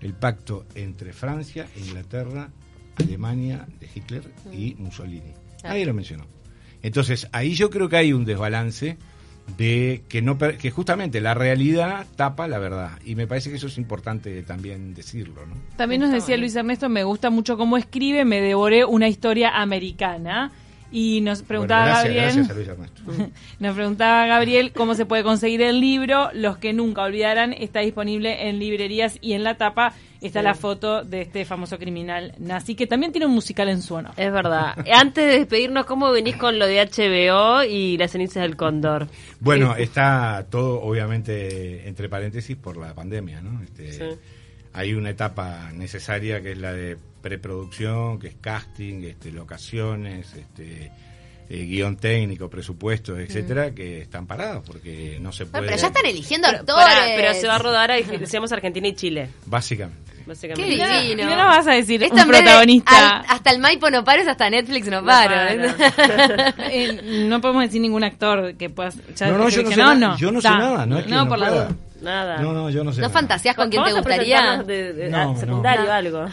el 0.00 0.14
pacto 0.14 0.66
entre 0.74 1.12
Francia, 1.12 1.68
Inglaterra, 1.76 2.50
Alemania 2.96 3.66
de 3.78 3.88
Hitler 3.94 4.22
y 4.52 4.74
Mussolini. 4.76 5.32
Nadie 5.62 5.86
lo 5.86 5.94
mencionó. 5.94 6.26
Entonces, 6.82 7.28
ahí 7.32 7.54
yo 7.54 7.70
creo 7.70 7.88
que 7.88 7.96
hay 7.96 8.12
un 8.12 8.24
desbalance 8.24 8.96
de 9.56 10.02
que 10.08 10.22
no 10.22 10.38
que 10.38 10.70
justamente 10.70 11.20
la 11.20 11.34
realidad 11.34 12.06
tapa 12.16 12.48
la 12.48 12.58
verdad. 12.58 12.98
Y 13.04 13.14
me 13.14 13.26
parece 13.26 13.50
que 13.50 13.56
eso 13.56 13.66
es 13.66 13.78
importante 13.78 14.42
también 14.42 14.94
decirlo 14.94 15.46
¿no? 15.46 15.54
también 15.76 16.00
nos 16.00 16.10
decía 16.10 16.36
Luis 16.36 16.54
Ernesto 16.56 16.88
me 16.88 17.04
gusta 17.04 17.30
mucho 17.30 17.56
cómo 17.56 17.76
escribe 17.76 18.24
me 18.24 18.40
devoré 18.40 18.84
una 18.84 19.08
historia 19.08 19.60
americana 19.60 20.50
y 20.92 21.20
nos 21.20 21.42
preguntaba 21.42 21.86
Gabriel 21.86 22.46
nos 23.58 23.74
preguntaba 23.74 24.26
Gabriel 24.26 24.72
cómo 24.72 24.94
se 24.94 25.06
puede 25.06 25.22
conseguir 25.22 25.62
el 25.62 25.80
libro 25.80 26.30
los 26.34 26.58
que 26.58 26.72
nunca 26.72 27.02
olvidarán 27.02 27.52
está 27.52 27.80
disponible 27.80 28.48
en 28.48 28.58
librerías 28.58 29.18
y 29.20 29.34
en 29.34 29.44
la 29.44 29.56
tapa 29.56 29.94
está 30.20 30.42
la 30.42 30.54
foto 30.54 31.02
de 31.02 31.22
este 31.22 31.44
famoso 31.44 31.78
criminal 31.78 32.34
nazi 32.38 32.74
que 32.74 32.86
también 32.86 33.12
tiene 33.12 33.26
un 33.26 33.32
musical 33.32 33.68
en 33.68 33.82
su 33.82 33.94
honor. 33.94 34.12
Es 34.16 34.32
verdad. 34.32 34.74
Antes 34.94 35.26
de 35.26 35.38
despedirnos, 35.38 35.86
¿cómo 35.86 36.10
venís 36.12 36.36
con 36.36 36.58
lo 36.58 36.66
de 36.66 36.84
HBO 36.84 37.62
y 37.64 37.96
las 37.96 38.10
cenizas 38.10 38.42
del 38.42 38.56
cóndor? 38.56 39.08
Bueno, 39.40 39.74
está 39.76 40.46
todo 40.50 40.80
obviamente 40.82 41.88
entre 41.88 42.08
paréntesis 42.08 42.56
por 42.56 42.76
la 42.76 42.94
pandemia, 42.94 43.40
¿no? 43.40 43.62
Este, 43.62 44.18
hay 44.72 44.94
una 44.94 45.10
etapa 45.10 45.70
necesaria 45.72 46.40
que 46.42 46.52
es 46.52 46.58
la 46.58 46.72
de 46.72 46.96
preproducción, 47.22 48.18
que 48.18 48.28
es 48.28 48.36
casting, 48.40 49.02
este, 49.04 49.32
locaciones, 49.32 50.34
este, 50.34 50.90
eh, 51.48 51.64
guion 51.64 51.96
técnico, 51.96 52.48
presupuestos, 52.48 53.18
etcétera, 53.18 53.74
que 53.74 54.02
están 54.02 54.26
parados 54.26 54.62
porque 54.64 55.18
no 55.20 55.32
se 55.32 55.46
puede. 55.46 55.66
pero 55.66 55.76
ya 55.76 55.88
están 55.88 56.06
eligiendo 56.06 56.48
actores. 56.48 56.94
pero 57.16 57.34
se 57.34 57.46
va 57.46 57.56
a 57.56 57.58
rodar, 57.58 57.90
decíamos 58.18 58.52
Argentina 58.52 58.88
y 58.88 58.94
Chile. 58.94 59.30
Básicamente. 59.46 60.10
Qué 60.54 60.64
divino. 60.64 61.24
no 61.24 61.46
vas 61.46 61.66
a 61.66 61.72
decir 61.72 62.06
un 62.10 62.28
protagonista. 62.28 63.18
hasta 63.20 63.50
el 63.50 63.58
Maipo 63.58 63.90
no 63.90 64.04
pares, 64.04 64.28
hasta 64.28 64.48
Netflix 64.48 64.86
no 64.88 65.04
para. 65.04 65.50
Eh, 66.72 67.26
no, 67.28 67.40
podemos 67.40 67.64
decir 67.64 67.80
ningún 67.80 68.04
actor 68.04 68.54
que 68.54 68.70
puedas. 68.70 68.96
no, 68.96 69.38
no, 69.38 69.48
yo 69.48 69.62
no, 69.62 69.70
sé 69.70 69.76
nada, 69.76 70.16
yo 70.16 70.30
no 70.30 70.40
sé 70.40 70.48
nada. 70.48 70.86
No, 70.86 70.98
es 70.98 71.06
que 71.06 71.10
no, 71.10 71.28
por 71.28 71.38
la 71.38 71.50
duda. 71.50 71.76
Nada. 72.00 72.38
No, 72.38 72.52
no, 72.52 72.70
yo 72.70 72.82
no 72.82 72.92
sé. 72.92 73.00
¿No 73.00 73.10
fantasías 73.10 73.54
con 73.54 73.68
quién 73.68 73.84
te 73.84 73.92
gustaría? 73.92 74.62
De, 74.62 74.92
de, 74.92 75.08
no, 75.10 75.36
secundario 75.36 75.92
algo. 75.92 76.26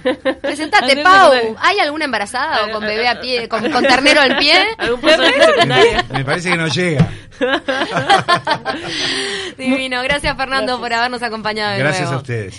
Presentate, 0.42 1.02
Pau. 1.02 1.32
¿Hay 1.60 1.78
alguna 1.78 2.06
embarazada 2.06 2.66
o 2.66 2.72
con 2.72 2.82
bebé 2.82 3.08
a 3.08 3.20
pie, 3.20 3.48
con, 3.48 3.70
con 3.70 3.84
ternero 3.84 4.20
al 4.20 4.36
pie? 4.36 4.54
¿Algún 4.78 5.00
personaje 5.00 5.42
secundario? 5.44 5.92
Me 6.12 6.24
parece 6.24 6.50
que 6.50 6.56
no 6.56 6.66
llega. 6.68 7.08
Divino. 9.56 10.02
Gracias, 10.02 10.36
Fernando, 10.36 10.80
por 10.80 10.92
habernos 10.92 11.22
acompañado 11.22 11.72
de 11.72 11.78
Gracias 11.78 12.02
nuevo. 12.04 12.18
a 12.18 12.22
ustedes. 12.22 12.54